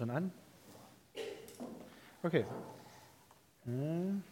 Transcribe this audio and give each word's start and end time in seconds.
Schon 0.00 0.08
an? 0.08 0.32
Okay. 2.22 2.46
Hm. 3.66 4.22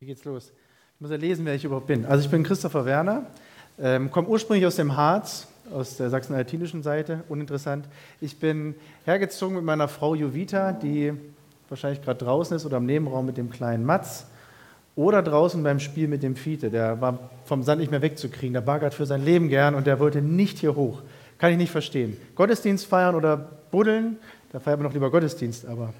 Wie 0.00 0.06
geht's 0.06 0.24
los? 0.24 0.50
Ich 0.96 1.00
muss 1.00 1.12
ja 1.12 1.16
lesen, 1.16 1.46
wer 1.46 1.54
ich 1.54 1.64
überhaupt 1.64 1.86
bin. 1.86 2.04
Also 2.06 2.24
ich 2.24 2.30
bin 2.32 2.42
Christopher 2.42 2.84
Werner, 2.84 3.26
ähm, 3.78 4.10
komme 4.10 4.26
ursprünglich 4.26 4.66
aus 4.66 4.74
dem 4.74 4.96
Harz, 4.96 5.46
aus 5.72 5.96
der 5.96 6.10
sachsen-altinischen 6.10 6.82
Seite, 6.82 7.22
uninteressant. 7.28 7.86
Ich 8.20 8.36
bin 8.40 8.74
hergezogen 9.04 9.54
mit 9.54 9.64
meiner 9.64 9.86
Frau 9.86 10.16
Jovita, 10.16 10.72
die 10.72 11.12
wahrscheinlich 11.68 12.02
gerade 12.02 12.18
draußen 12.24 12.56
ist 12.56 12.66
oder 12.66 12.78
im 12.78 12.86
Nebenraum 12.86 13.26
mit 13.26 13.36
dem 13.36 13.50
kleinen 13.50 13.84
Mats 13.84 14.26
oder 14.96 15.22
draußen 15.22 15.62
beim 15.62 15.78
Spiel 15.78 16.08
mit 16.08 16.24
dem 16.24 16.34
Fiete. 16.34 16.68
Der 16.68 17.00
war 17.00 17.30
vom 17.44 17.62
Sand 17.62 17.80
nicht 17.80 17.92
mehr 17.92 18.02
wegzukriegen. 18.02 18.54
Der 18.54 18.60
bagert 18.62 18.92
für 18.92 19.06
sein 19.06 19.24
Leben 19.24 19.48
gern 19.48 19.76
und 19.76 19.86
der 19.86 20.00
wollte 20.00 20.20
nicht 20.20 20.58
hier 20.58 20.74
hoch. 20.74 21.02
Kann 21.38 21.52
ich 21.52 21.58
nicht 21.58 21.70
verstehen. 21.70 22.16
Gottesdienst 22.34 22.86
feiern 22.86 23.14
oder 23.14 23.36
buddeln, 23.36 24.18
da 24.52 24.60
feiern 24.60 24.80
wir 24.80 24.84
noch 24.84 24.94
lieber 24.94 25.10
Gottesdienst, 25.10 25.66
aber 25.66 25.92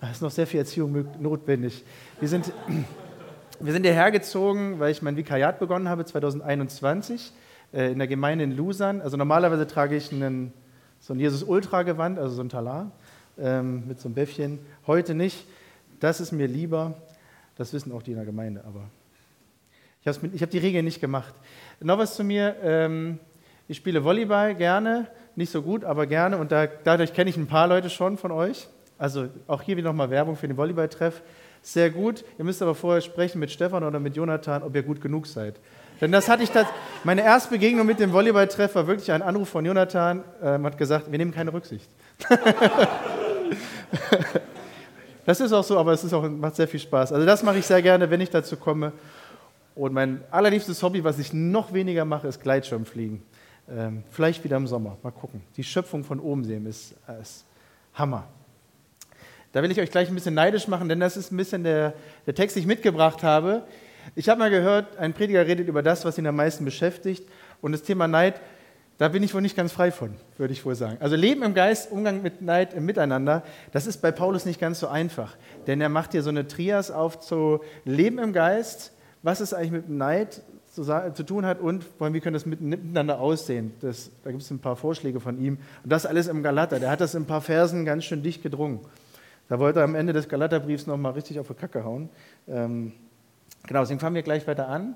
da 0.00 0.10
ist 0.10 0.20
noch 0.20 0.30
sehr 0.30 0.46
viel 0.46 0.60
Erziehung 0.60 1.06
notwendig. 1.18 1.84
Wir 2.20 2.28
sind, 2.28 2.52
wir 3.60 3.72
sind 3.72 3.84
hierher 3.84 4.10
gezogen, 4.10 4.78
weil 4.78 4.92
ich 4.92 5.00
mein 5.00 5.16
Vikariat 5.16 5.58
begonnen 5.58 5.88
habe 5.88 6.04
2021 6.04 7.32
äh, 7.72 7.92
in 7.92 7.98
der 7.98 8.08
Gemeinde 8.08 8.44
in 8.44 8.54
Lusan. 8.54 9.00
Also 9.00 9.16
normalerweise 9.16 9.66
trage 9.66 9.96
ich 9.96 10.12
einen, 10.12 10.52
so 11.00 11.14
ein 11.14 11.20
Jesus-Ultra-Gewand, 11.20 12.18
also 12.18 12.34
so 12.34 12.42
ein 12.42 12.50
Talar 12.50 12.92
ähm, 13.38 13.88
mit 13.88 14.00
so 14.00 14.08
einem 14.08 14.16
Bäffchen. 14.16 14.58
Heute 14.86 15.14
nicht. 15.14 15.46
Das 15.98 16.20
ist 16.20 16.32
mir 16.32 16.46
lieber. 16.46 16.92
Das 17.56 17.72
wissen 17.72 17.90
auch 17.90 18.02
die 18.02 18.10
in 18.10 18.18
der 18.18 18.26
Gemeinde, 18.26 18.64
aber 18.66 18.82
ich 20.02 20.08
habe 20.08 20.28
hab 20.38 20.50
die 20.50 20.58
Regeln 20.58 20.84
nicht 20.84 21.00
gemacht. 21.00 21.34
Noch 21.80 21.96
was 21.96 22.14
zu 22.14 22.22
mir. 22.22 22.54
Ähm, 22.62 23.18
ich 23.68 23.76
spiele 23.76 24.04
Volleyball 24.04 24.54
gerne, 24.54 25.08
nicht 25.34 25.50
so 25.50 25.62
gut, 25.62 25.84
aber 25.84 26.06
gerne. 26.06 26.38
Und 26.38 26.52
da, 26.52 26.66
dadurch 26.66 27.12
kenne 27.12 27.30
ich 27.30 27.36
ein 27.36 27.46
paar 27.46 27.66
Leute 27.66 27.90
schon 27.90 28.16
von 28.16 28.30
euch. 28.30 28.68
Also 28.98 29.28
auch 29.46 29.62
hier 29.62 29.76
wieder 29.76 29.88
nochmal 29.90 30.10
Werbung 30.10 30.36
für 30.36 30.46
den 30.48 30.56
Volleyballtreff. 30.56 31.20
Sehr 31.62 31.90
gut. 31.90 32.24
Ihr 32.38 32.44
müsst 32.44 32.62
aber 32.62 32.74
vorher 32.74 33.00
sprechen 33.00 33.40
mit 33.40 33.50
Stefan 33.50 33.82
oder 33.82 33.98
mit 33.98 34.16
Jonathan, 34.16 34.62
ob 34.62 34.74
ihr 34.74 34.82
gut 34.82 35.00
genug 35.00 35.26
seid. 35.26 35.56
Denn 36.00 36.12
das 36.12 36.28
hatte 36.28 36.42
ich, 36.42 36.50
das, 36.50 36.66
meine 37.04 37.22
erste 37.22 37.50
Begegnung 37.50 37.86
mit 37.86 37.98
dem 37.98 38.12
Volleyballtreff 38.12 38.74
war 38.74 38.86
wirklich 38.86 39.10
ein 39.10 39.22
Anruf 39.22 39.48
von 39.48 39.64
Jonathan. 39.64 40.22
Ähm, 40.42 40.64
hat 40.64 40.78
gesagt, 40.78 41.10
wir 41.10 41.18
nehmen 41.18 41.32
keine 41.32 41.52
Rücksicht. 41.52 41.88
das 45.26 45.40
ist 45.40 45.52
auch 45.52 45.64
so, 45.64 45.78
aber 45.78 45.92
es 45.92 46.04
ist 46.04 46.12
auch, 46.12 46.28
macht 46.28 46.54
sehr 46.56 46.68
viel 46.68 46.80
Spaß. 46.80 47.12
Also 47.12 47.26
das 47.26 47.42
mache 47.42 47.58
ich 47.58 47.66
sehr 47.66 47.82
gerne, 47.82 48.08
wenn 48.10 48.20
ich 48.20 48.30
dazu 48.30 48.56
komme. 48.56 48.92
Und 49.74 49.92
mein 49.92 50.22
allerliebstes 50.30 50.82
Hobby, 50.82 51.04
was 51.04 51.18
ich 51.18 51.32
noch 51.32 51.72
weniger 51.72 52.04
mache, 52.04 52.28
ist 52.28 52.40
Gleitschirmfliegen. 52.42 53.22
Ähm, 53.68 54.04
vielleicht 54.10 54.44
wieder 54.44 54.56
im 54.56 54.66
Sommer. 54.66 54.96
Mal 55.02 55.10
gucken. 55.10 55.42
Die 55.56 55.64
Schöpfung 55.64 56.04
von 56.04 56.20
oben 56.20 56.44
sehen 56.44 56.66
ist, 56.66 56.94
ist 57.20 57.44
Hammer. 57.94 58.28
Da 59.52 59.62
will 59.62 59.70
ich 59.70 59.80
euch 59.80 59.90
gleich 59.90 60.08
ein 60.08 60.14
bisschen 60.14 60.34
neidisch 60.34 60.68
machen, 60.68 60.88
denn 60.88 61.00
das 61.00 61.16
ist 61.16 61.32
ein 61.32 61.36
bisschen 61.36 61.64
der, 61.64 61.94
der 62.26 62.34
Text, 62.34 62.56
den 62.56 62.60
ich 62.60 62.66
mitgebracht 62.66 63.22
habe. 63.22 63.62
Ich 64.14 64.28
habe 64.28 64.38
mal 64.38 64.50
gehört, 64.50 64.98
ein 64.98 65.14
Prediger 65.14 65.46
redet 65.46 65.66
über 65.66 65.82
das, 65.82 66.04
was 66.04 66.18
ihn 66.18 66.26
am 66.26 66.36
meisten 66.36 66.64
beschäftigt. 66.64 67.26
Und 67.60 67.72
das 67.72 67.82
Thema 67.82 68.06
Neid, 68.06 68.40
da 68.98 69.08
bin 69.08 69.22
ich 69.22 69.34
wohl 69.34 69.40
nicht 69.42 69.56
ganz 69.56 69.72
frei 69.72 69.90
von, 69.90 70.14
würde 70.38 70.52
ich 70.52 70.64
wohl 70.64 70.74
sagen. 70.74 70.98
Also 71.00 71.16
Leben 71.16 71.42
im 71.42 71.54
Geist, 71.54 71.90
Umgang 71.90 72.22
mit 72.22 72.42
Neid 72.42 72.72
im 72.72 72.84
Miteinander, 72.84 73.42
das 73.72 73.86
ist 73.86 74.00
bei 74.00 74.12
Paulus 74.12 74.46
nicht 74.46 74.60
ganz 74.60 74.78
so 74.78 74.88
einfach. 74.88 75.36
Denn 75.66 75.80
er 75.80 75.88
macht 75.88 76.12
hier 76.12 76.22
so 76.22 76.30
eine 76.30 76.46
Trias 76.46 76.90
auf 76.90 77.18
zu 77.18 77.60
Leben 77.84 78.18
im 78.18 78.32
Geist, 78.32 78.92
was 79.22 79.40
ist 79.40 79.54
eigentlich 79.54 79.72
mit 79.72 79.88
Neid 79.88 80.42
zu, 80.76 81.12
zu 81.14 81.22
tun 81.22 81.46
hat 81.46 81.60
und 81.60 81.84
allem, 81.98 82.14
wie 82.14 82.20
könnte 82.20 82.36
das 82.36 82.46
miteinander 82.46 83.18
aussehen. 83.18 83.72
Das, 83.80 84.10
da 84.22 84.30
gibt 84.30 84.42
es 84.42 84.50
ein 84.50 84.58
paar 84.58 84.76
Vorschläge 84.76 85.20
von 85.20 85.40
ihm. 85.40 85.58
Und 85.82 85.90
das 85.90 86.04
alles 86.04 86.28
im 86.28 86.42
Galater. 86.42 86.78
Der 86.78 86.90
hat 86.90 87.00
das 87.00 87.14
in 87.14 87.22
ein 87.22 87.26
paar 87.26 87.40
Versen 87.40 87.84
ganz 87.84 88.04
schön 88.04 88.22
dicht 88.22 88.42
gedrungen. 88.42 88.80
Da 89.48 89.58
wollte 89.58 89.80
er 89.80 89.84
am 89.84 89.94
Ende 89.94 90.12
des 90.12 90.28
Galaterbriefs 90.28 90.86
nochmal 90.86 91.12
richtig 91.12 91.40
auf 91.40 91.48
die 91.48 91.54
Kacke 91.54 91.84
hauen. 91.84 92.10
Ähm, 92.46 92.92
genau, 93.66 93.80
deswegen 93.80 94.00
fangen 94.00 94.14
wir 94.14 94.22
gleich 94.22 94.46
weiter 94.46 94.68
an. 94.68 94.94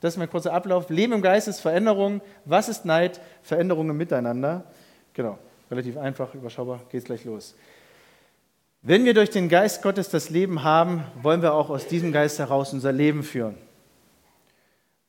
Das 0.00 0.14
ist 0.14 0.18
mein 0.18 0.30
kurzer 0.30 0.54
Ablauf. 0.54 0.88
Leben 0.88 1.12
im 1.12 1.22
Geist 1.22 1.46
ist 1.46 1.60
Veränderung. 1.60 2.22
Was 2.44 2.68
ist 2.68 2.84
Neid? 2.84 3.20
Veränderungen 3.42 3.96
miteinander. 3.96 4.64
Genau, 5.12 5.38
relativ 5.70 5.98
einfach, 5.98 6.34
überschaubar, 6.34 6.80
geht 6.90 7.00
es 7.00 7.04
gleich 7.04 7.24
los. 7.24 7.54
Wenn 8.80 9.04
wir 9.04 9.12
durch 9.12 9.30
den 9.30 9.48
Geist 9.48 9.82
Gottes 9.82 10.08
das 10.08 10.30
Leben 10.30 10.62
haben, 10.62 11.02
wollen 11.20 11.42
wir 11.42 11.52
auch 11.52 11.68
aus 11.68 11.88
diesem 11.88 12.12
Geist 12.12 12.38
heraus 12.38 12.72
unser 12.72 12.92
Leben 12.92 13.24
führen. 13.24 13.56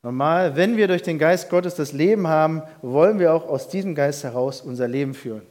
Normal, 0.02 0.56
wenn 0.56 0.78
wir 0.78 0.88
durch 0.88 1.02
den 1.02 1.18
Geist 1.18 1.50
Gottes 1.50 1.74
das 1.74 1.92
Leben 1.92 2.26
haben, 2.26 2.62
wollen 2.80 3.18
wir 3.18 3.34
auch 3.34 3.46
aus 3.46 3.68
diesem 3.68 3.94
Geist 3.94 4.24
heraus 4.24 4.62
unser 4.62 4.88
Leben 4.88 5.12
führen. 5.12 5.42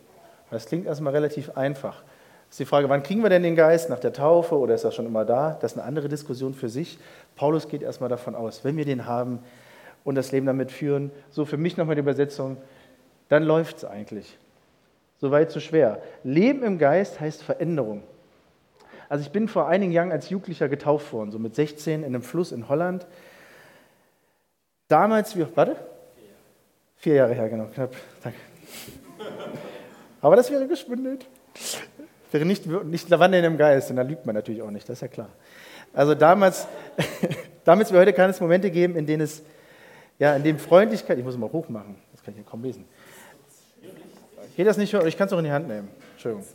Das 0.49 0.65
klingt 0.65 0.87
erstmal 0.87 1.13
relativ 1.13 1.55
einfach. 1.55 2.01
Das 2.01 2.55
ist 2.55 2.59
die 2.61 2.65
Frage, 2.65 2.89
wann 2.89 3.03
kriegen 3.03 3.21
wir 3.21 3.29
denn 3.29 3.43
den 3.43 3.55
Geist? 3.55 3.91
Nach 3.91 3.99
der 3.99 4.11
Taufe 4.11 4.57
oder 4.57 4.73
ist 4.73 4.83
er 4.83 4.91
schon 4.91 5.05
immer 5.05 5.23
da? 5.23 5.55
Das 5.61 5.73
ist 5.73 5.77
eine 5.77 5.85
andere 5.88 6.09
Diskussion 6.09 6.55
für 6.55 6.67
sich. 6.67 6.97
Paulus 7.35 7.67
geht 7.67 7.83
erstmal 7.83 8.09
davon 8.09 8.33
aus, 8.33 8.63
wenn 8.63 8.75
wir 8.75 8.85
den 8.85 9.05
haben 9.05 9.38
und 10.03 10.15
das 10.15 10.31
Leben 10.31 10.47
damit 10.47 10.71
führen, 10.71 11.11
so 11.29 11.45
für 11.45 11.57
mich 11.57 11.77
nochmal 11.77 11.93
die 11.93 12.01
Übersetzung, 12.01 12.57
dann 13.27 13.43
läuft 13.43 13.77
es 13.77 13.85
eigentlich. 13.85 14.39
Soweit 15.19 15.51
so 15.51 15.59
schwer. 15.59 16.01
Leben 16.23 16.63
im 16.63 16.79
Geist 16.79 17.19
heißt 17.19 17.43
Veränderung. 17.43 18.01
Also 19.09 19.23
ich 19.23 19.31
bin 19.31 19.47
vor 19.47 19.67
einigen 19.67 19.91
Jahren 19.91 20.11
als 20.11 20.31
Jugendlicher 20.31 20.69
getauft 20.69 21.13
worden, 21.13 21.31
so 21.31 21.38
mit 21.38 21.53
16 21.53 21.99
in 21.99 22.05
einem 22.05 22.23
Fluss 22.23 22.51
in 22.51 22.67
Holland. 22.67 23.05
Damals, 24.89 25.38
wie, 25.38 25.45
warte? 25.55 25.75
Vier 26.97 27.13
Jahre 27.13 27.33
her, 27.35 27.47
genau, 27.47 27.66
knapp. 27.66 27.95
Danke. 28.23 28.39
Aber 30.19 30.35
das 30.35 30.50
wäre 30.50 30.67
geschwindelt. 30.67 31.27
Wäre 32.31 32.44
nicht, 32.44 32.66
nicht 32.66 33.07
Lavande 33.07 33.38
im 33.38 33.57
Geist, 33.57 33.91
und 33.91 33.97
da 33.97 34.01
lügt 34.01 34.25
man 34.25 34.35
natürlich 34.35 34.61
auch 34.63 34.72
nicht, 34.72 34.89
das 34.89 34.97
ist 34.97 35.01
ja 35.01 35.07
klar. 35.07 35.29
Also 35.94 36.16
damals, 36.16 36.67
damals 37.63 37.94
wie 37.94 37.97
heute 37.97 38.13
kann 38.13 38.31
es 38.31 38.41
Momente 38.41 38.72
geben, 38.72 38.95
in 38.95 39.05
denen 39.05 39.22
es, 39.22 39.44
ja, 40.17 40.35
in 40.35 40.44
dem 40.44 40.57
Freundlichkeit, 40.57 41.19
ich 41.19 41.23
muss 41.23 41.38
mal 41.38 41.51
hoch 41.51 41.69
machen, 41.69 41.95
das 42.11 42.23
kann 42.23 42.33
ich 42.33 42.39
ja 42.39 42.50
kaum 42.50 42.63
lesen. 42.63 42.85
Geht 44.56 44.67
das 44.67 44.77
nicht? 44.77 44.91
Ich 44.91 45.17
kann 45.17 45.27
es 45.27 45.33
auch 45.33 45.38
in 45.38 45.45
die 45.45 45.51
Hand 45.51 45.67
nehmen. 45.67 45.88
Entschuldigung. 46.13 46.45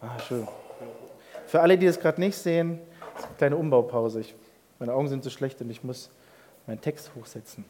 Ah, 0.00 0.18
schön. 0.18 0.48
Für 1.46 1.60
alle, 1.60 1.76
die 1.76 1.86
das 1.86 2.00
gerade 2.00 2.18
nicht 2.18 2.36
sehen, 2.36 2.80
eine 3.16 3.36
kleine 3.36 3.56
Umbaupause. 3.56 4.20
Ich, 4.20 4.34
meine 4.78 4.94
Augen 4.94 5.08
sind 5.08 5.22
so 5.22 5.30
schlecht 5.30 5.60
und 5.60 5.70
ich 5.70 5.84
muss 5.84 6.10
meinen 6.66 6.80
Text 6.80 7.10
hochsetzen. 7.14 7.64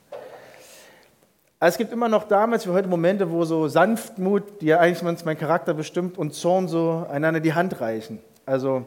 Also 1.59 1.75
es 1.75 1.79
gibt 1.79 1.93
immer 1.93 2.09
noch 2.09 2.25
damals 2.25 2.67
wie 2.67 2.71
heute 2.71 2.89
Momente, 2.89 3.31
wo 3.31 3.45
so 3.45 3.69
Sanftmut, 3.69 4.63
die 4.63 4.67
ja 4.67 4.79
eigentlich 4.79 5.25
meinen 5.25 5.39
Charakter 5.39 5.75
bestimmt, 5.75 6.17
und 6.17 6.33
Zorn 6.33 6.69
so 6.69 7.07
einander 7.11 7.41
die 7.41 7.53
Hand 7.53 7.81
reichen. 7.83 8.19
Also 8.47 8.87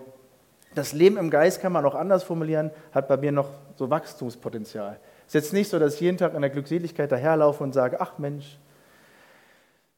das 0.74 0.94
Leben 0.94 1.18
im 1.18 1.30
Geist 1.30 1.62
kann 1.62 1.72
man 1.72 1.86
auch 1.86 1.94
anders 1.94 2.24
formulieren, 2.24 2.72
hat 2.92 3.08
bei 3.08 3.18
mir 3.18 3.31
noch 3.31 3.50
so 3.75 3.90
Wachstumspotenzial. 3.90 5.00
Es 5.28 5.36
ist 5.36 5.46
jetzt 5.46 5.53
nicht 5.53 5.69
so, 5.69 5.78
dass 5.78 5.96
ich 5.96 6.02
jeden 6.02 6.18
Tag 6.18 6.34
in 6.34 6.42
der 6.42 6.50
Glückseligkeit 6.50 7.12
daherlaufe 7.12 7.63
und 7.63 7.74
sage, 7.74 8.02
ach 8.02 8.18
Mensch, 8.18 8.58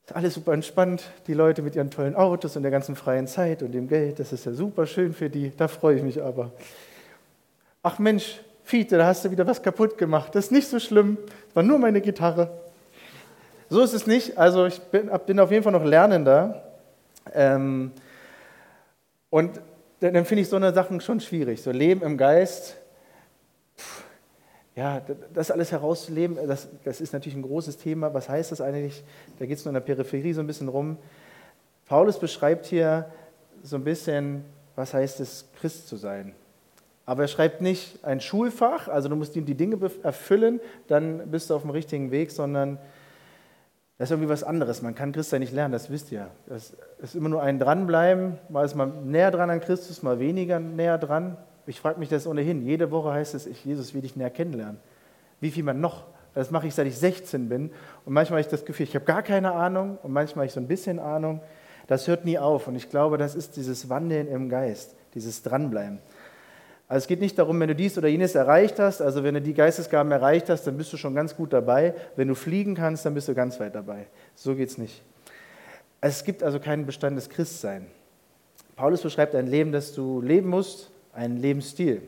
ist 0.05 0.15
alles 0.15 0.33
super 0.33 0.53
entspannt, 0.53 1.03
die 1.27 1.33
Leute 1.33 1.61
mit 1.61 1.75
ihren 1.75 1.89
tollen 1.89 2.15
Autos 2.15 2.55
und 2.55 2.63
der 2.63 2.71
ganzen 2.71 2.95
freien 2.95 3.27
Zeit 3.27 3.63
und 3.63 3.71
dem 3.71 3.87
Geld, 3.87 4.19
das 4.19 4.33
ist 4.33 4.45
ja 4.45 4.51
super 4.51 4.85
schön 4.85 5.13
für 5.13 5.29
die, 5.29 5.51
da 5.55 5.67
freue 5.67 5.95
ich 5.95 6.03
mich 6.03 6.21
aber. 6.21 6.51
Ach 7.81 7.97
Mensch, 7.99 8.41
Fiete, 8.65 8.97
da 8.97 9.05
hast 9.05 9.23
du 9.23 9.29
wieder 9.29 9.45
was 9.45 9.61
kaputt 9.61 9.95
gemacht. 9.95 10.33
Das 10.33 10.45
ist 10.45 10.51
nicht 10.51 10.67
so 10.67 10.79
schlimm. 10.79 11.19
Das 11.47 11.55
war 11.55 11.63
nur 11.63 11.77
meine 11.77 12.01
Gitarre. 12.01 12.49
So 13.69 13.81
ist 13.81 13.93
es 13.93 14.07
nicht. 14.07 14.39
Also 14.39 14.65
ich 14.65 14.81
bin, 14.81 15.11
bin 15.27 15.39
auf 15.39 15.51
jeden 15.51 15.63
Fall 15.63 15.71
noch 15.71 15.85
Lernender. 15.85 16.63
Ähm, 17.31 17.91
und 19.29 19.61
dann 19.99 20.25
finde 20.25 20.41
ich 20.41 20.49
so 20.49 20.55
eine 20.55 20.73
Sachen 20.73 20.99
schon 20.99 21.19
schwierig. 21.19 21.61
So 21.61 21.69
Leben 21.69 22.01
im 22.01 22.17
Geist, 22.17 22.75
pff, 23.77 24.03
ja, 24.75 24.99
das 25.31 25.51
alles 25.51 25.71
herauszuleben, 25.71 26.35
das, 26.47 26.67
das 26.83 27.01
ist 27.01 27.13
natürlich 27.13 27.37
ein 27.37 27.43
großes 27.43 27.77
Thema. 27.77 28.15
Was 28.15 28.27
heißt 28.29 28.51
das 28.51 28.61
eigentlich? 28.61 29.03
Da 29.37 29.45
geht 29.45 29.59
es 29.59 29.65
nur 29.65 29.69
in 29.69 29.75
der 29.75 29.81
Peripherie 29.81 30.33
so 30.33 30.41
ein 30.41 30.47
bisschen 30.47 30.69
rum. 30.69 30.97
Paulus 31.85 32.19
beschreibt 32.19 32.65
hier 32.65 33.11
so 33.61 33.75
ein 33.75 33.83
bisschen, 33.83 34.43
was 34.75 34.91
heißt 34.95 35.19
es, 35.19 35.45
Christ 35.59 35.87
zu 35.87 35.97
sein. 35.97 36.33
Aber 37.05 37.23
er 37.23 37.27
schreibt 37.27 37.61
nicht 37.61 38.03
ein 38.03 38.19
Schulfach, 38.19 38.87
also 38.87 39.09
du 39.09 39.15
musst 39.15 39.35
ihm 39.35 39.45
die 39.45 39.55
Dinge 39.55 39.77
erfüllen, 40.01 40.59
dann 40.87 41.29
bist 41.29 41.49
du 41.49 41.55
auf 41.55 41.61
dem 41.61 41.71
richtigen 41.71 42.11
Weg, 42.11 42.31
sondern 42.31 42.79
das 43.97 44.09
ist 44.09 44.11
irgendwie 44.11 44.29
was 44.29 44.43
anderes. 44.43 44.81
Man 44.81 44.95
kann 44.95 45.11
Christus 45.11 45.39
nicht 45.39 45.53
lernen, 45.53 45.71
das 45.71 45.89
wisst 45.89 46.11
ihr. 46.11 46.27
Das 46.47 46.75
ist 46.97 47.15
immer 47.15 47.29
nur 47.29 47.41
ein 47.41 47.59
Dranbleiben, 47.59 48.39
mal 48.49 48.65
ist 48.65 48.75
man 48.75 49.09
näher 49.09 49.31
dran 49.31 49.49
an 49.49 49.61
Christus, 49.61 50.03
mal 50.03 50.19
weniger 50.19 50.59
näher 50.59 50.97
dran. 50.97 51.37
Ich 51.67 51.79
frage 51.79 51.99
mich 51.99 52.09
das 52.09 52.27
ohnehin. 52.27 52.61
Jede 52.61 52.91
Woche 52.91 53.11
heißt 53.11 53.35
es, 53.35 53.45
ich, 53.45 53.63
Jesus 53.63 53.93
will 53.93 54.01
dich 54.01 54.15
näher 54.15 54.29
kennenlernen. 54.29 54.79
Wie 55.39 55.51
viel 55.51 55.63
man 55.63 55.79
noch? 55.79 56.05
Das 56.33 56.51
mache 56.51 56.67
ich, 56.67 56.75
seit 56.75 56.87
ich 56.87 56.97
16 56.97 57.47
bin. 57.47 57.71
Und 58.03 58.13
manchmal 58.13 58.39
habe 58.39 58.41
ich 58.41 58.51
das 58.51 58.65
Gefühl, 58.65 58.85
ich 58.85 58.95
habe 58.95 59.05
gar 59.05 59.23
keine 59.23 59.53
Ahnung 59.53 59.97
und 60.03 60.11
manchmal 60.11 60.43
habe 60.43 60.47
ich 60.47 60.53
so 60.53 60.59
ein 60.59 60.67
bisschen 60.67 60.99
Ahnung. 60.99 61.41
Das 61.87 62.07
hört 62.07 62.25
nie 62.25 62.37
auf. 62.37 62.67
Und 62.67 62.75
ich 62.75 62.89
glaube, 62.89 63.17
das 63.17 63.35
ist 63.35 63.55
dieses 63.55 63.89
Wandeln 63.89 64.27
im 64.27 64.49
Geist, 64.49 64.95
dieses 65.13 65.43
Dranbleiben. 65.43 65.99
Also 66.87 67.03
es 67.03 67.07
geht 67.07 67.19
nicht 67.19 67.37
darum, 67.39 67.59
wenn 67.59 67.67
du 67.67 67.75
dies 67.75 67.97
oder 67.97 68.07
jenes 68.07 68.35
erreicht 68.35 68.79
hast, 68.79 69.01
also 69.01 69.23
wenn 69.23 69.33
du 69.33 69.41
die 69.41 69.55
Geistesgaben 69.55 70.11
erreicht 70.11 70.49
hast, 70.49 70.67
dann 70.67 70.77
bist 70.77 70.93
du 70.93 70.97
schon 70.97 71.15
ganz 71.15 71.35
gut 71.35 71.51
dabei. 71.51 71.95
Wenn 72.15 72.27
du 72.27 72.35
fliegen 72.35 72.75
kannst, 72.75 73.05
dann 73.05 73.15
bist 73.15 73.27
du 73.27 73.33
ganz 73.33 73.59
weit 73.59 73.73
dabei. 73.73 74.05
So 74.35 74.55
geht 74.55 74.69
es 74.69 74.77
nicht. 74.77 75.01
Es 75.99 76.23
gibt 76.23 76.43
also 76.43 76.59
keinen 76.59 76.85
Bestand 76.85 77.17
des 77.17 77.29
Christsein. 77.29 77.87
Paulus 78.75 79.01
beschreibt 79.01 79.33
ein 79.33 79.47
Leben, 79.47 79.71
das 79.71 79.93
du 79.93 80.21
leben 80.21 80.49
musst, 80.49 80.91
einen 81.13 81.37
Lebensstil. 81.37 82.03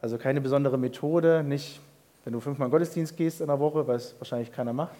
Also 0.00 0.18
keine 0.18 0.40
besondere 0.40 0.78
Methode, 0.78 1.42
nicht 1.42 1.80
wenn 2.24 2.32
du 2.32 2.40
fünfmal 2.40 2.68
Gottesdienst 2.68 3.16
gehst 3.16 3.40
in 3.40 3.48
der 3.48 3.58
Woche, 3.58 3.86
was 3.86 4.14
wahrscheinlich 4.18 4.52
keiner 4.52 4.72
macht, 4.72 4.94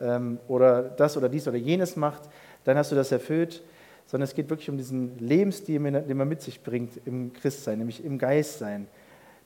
ähm, 0.00 0.38
oder 0.48 0.82
das 0.82 1.16
oder 1.16 1.28
dies 1.28 1.48
oder 1.48 1.56
jenes 1.56 1.96
macht, 1.96 2.22
dann 2.64 2.76
hast 2.76 2.92
du 2.92 2.96
das 2.96 3.10
erfüllt, 3.10 3.62
sondern 4.08 4.24
es 4.24 4.34
geht 4.34 4.48
wirklich 4.48 4.70
um 4.70 4.78
diesen 4.78 5.18
Lebensstil, 5.18 5.78
den 5.78 6.16
man 6.16 6.28
mit 6.28 6.40
sich 6.40 6.62
bringt 6.62 6.98
im 7.04 7.34
Christsein, 7.34 7.78
nämlich 7.78 8.02
im 8.02 8.18
Geistsein. 8.18 8.88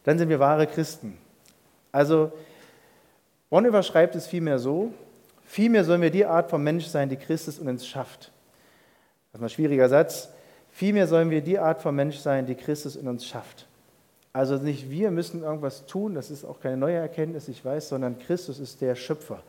Dann 0.04 0.18
sind 0.18 0.28
wir 0.28 0.38
wahre 0.38 0.68
Christen. 0.68 1.18
Also 1.90 2.32
Bonhoeffer 3.50 3.82
schreibt 3.82 4.14
es 4.14 4.28
vielmehr 4.28 4.60
so, 4.60 4.94
vielmehr 5.44 5.84
sollen 5.84 6.00
wir 6.00 6.10
die 6.10 6.24
Art 6.24 6.48
von 6.48 6.62
Mensch 6.62 6.86
sein, 6.86 7.08
die 7.08 7.16
Christus 7.16 7.58
in 7.58 7.68
uns 7.68 7.84
schafft. 7.84 8.30
Das 9.32 9.40
ist 9.40 9.44
ein 9.44 9.50
schwieriger 9.50 9.88
Satz. 9.88 10.30
Vielmehr 10.70 11.08
sollen 11.08 11.30
wir 11.30 11.40
die 11.40 11.58
Art 11.58 11.82
von 11.82 11.94
Mensch 11.96 12.18
sein, 12.18 12.46
die 12.46 12.54
Christus 12.54 12.94
in 12.94 13.08
uns 13.08 13.26
schafft. 13.26 13.66
Also 14.32 14.56
nicht 14.58 14.90
wir 14.90 15.10
müssen 15.10 15.42
irgendwas 15.42 15.86
tun, 15.86 16.14
das 16.14 16.30
ist 16.30 16.44
auch 16.44 16.60
keine 16.60 16.76
neue 16.76 16.96
Erkenntnis, 16.96 17.48
ich 17.48 17.64
weiß, 17.64 17.88
sondern 17.88 18.16
Christus 18.16 18.60
ist 18.60 18.80
der 18.80 18.94
Schöpfer. 18.94 19.42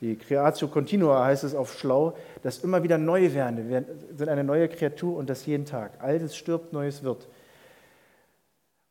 Die 0.00 0.16
Creatio 0.16 0.68
Continua 0.68 1.24
heißt 1.24 1.44
es 1.44 1.54
auf 1.54 1.72
Schlau, 1.78 2.16
dass 2.42 2.58
immer 2.58 2.82
wieder 2.82 2.98
neu 2.98 3.32
werden. 3.32 3.68
Wir 3.68 3.84
sind 4.14 4.28
eine 4.28 4.44
neue 4.44 4.68
Kreatur 4.68 5.16
und 5.16 5.30
das 5.30 5.46
jeden 5.46 5.64
Tag. 5.64 6.02
Altes 6.02 6.36
stirbt, 6.36 6.72
Neues 6.72 7.02
wird. 7.02 7.28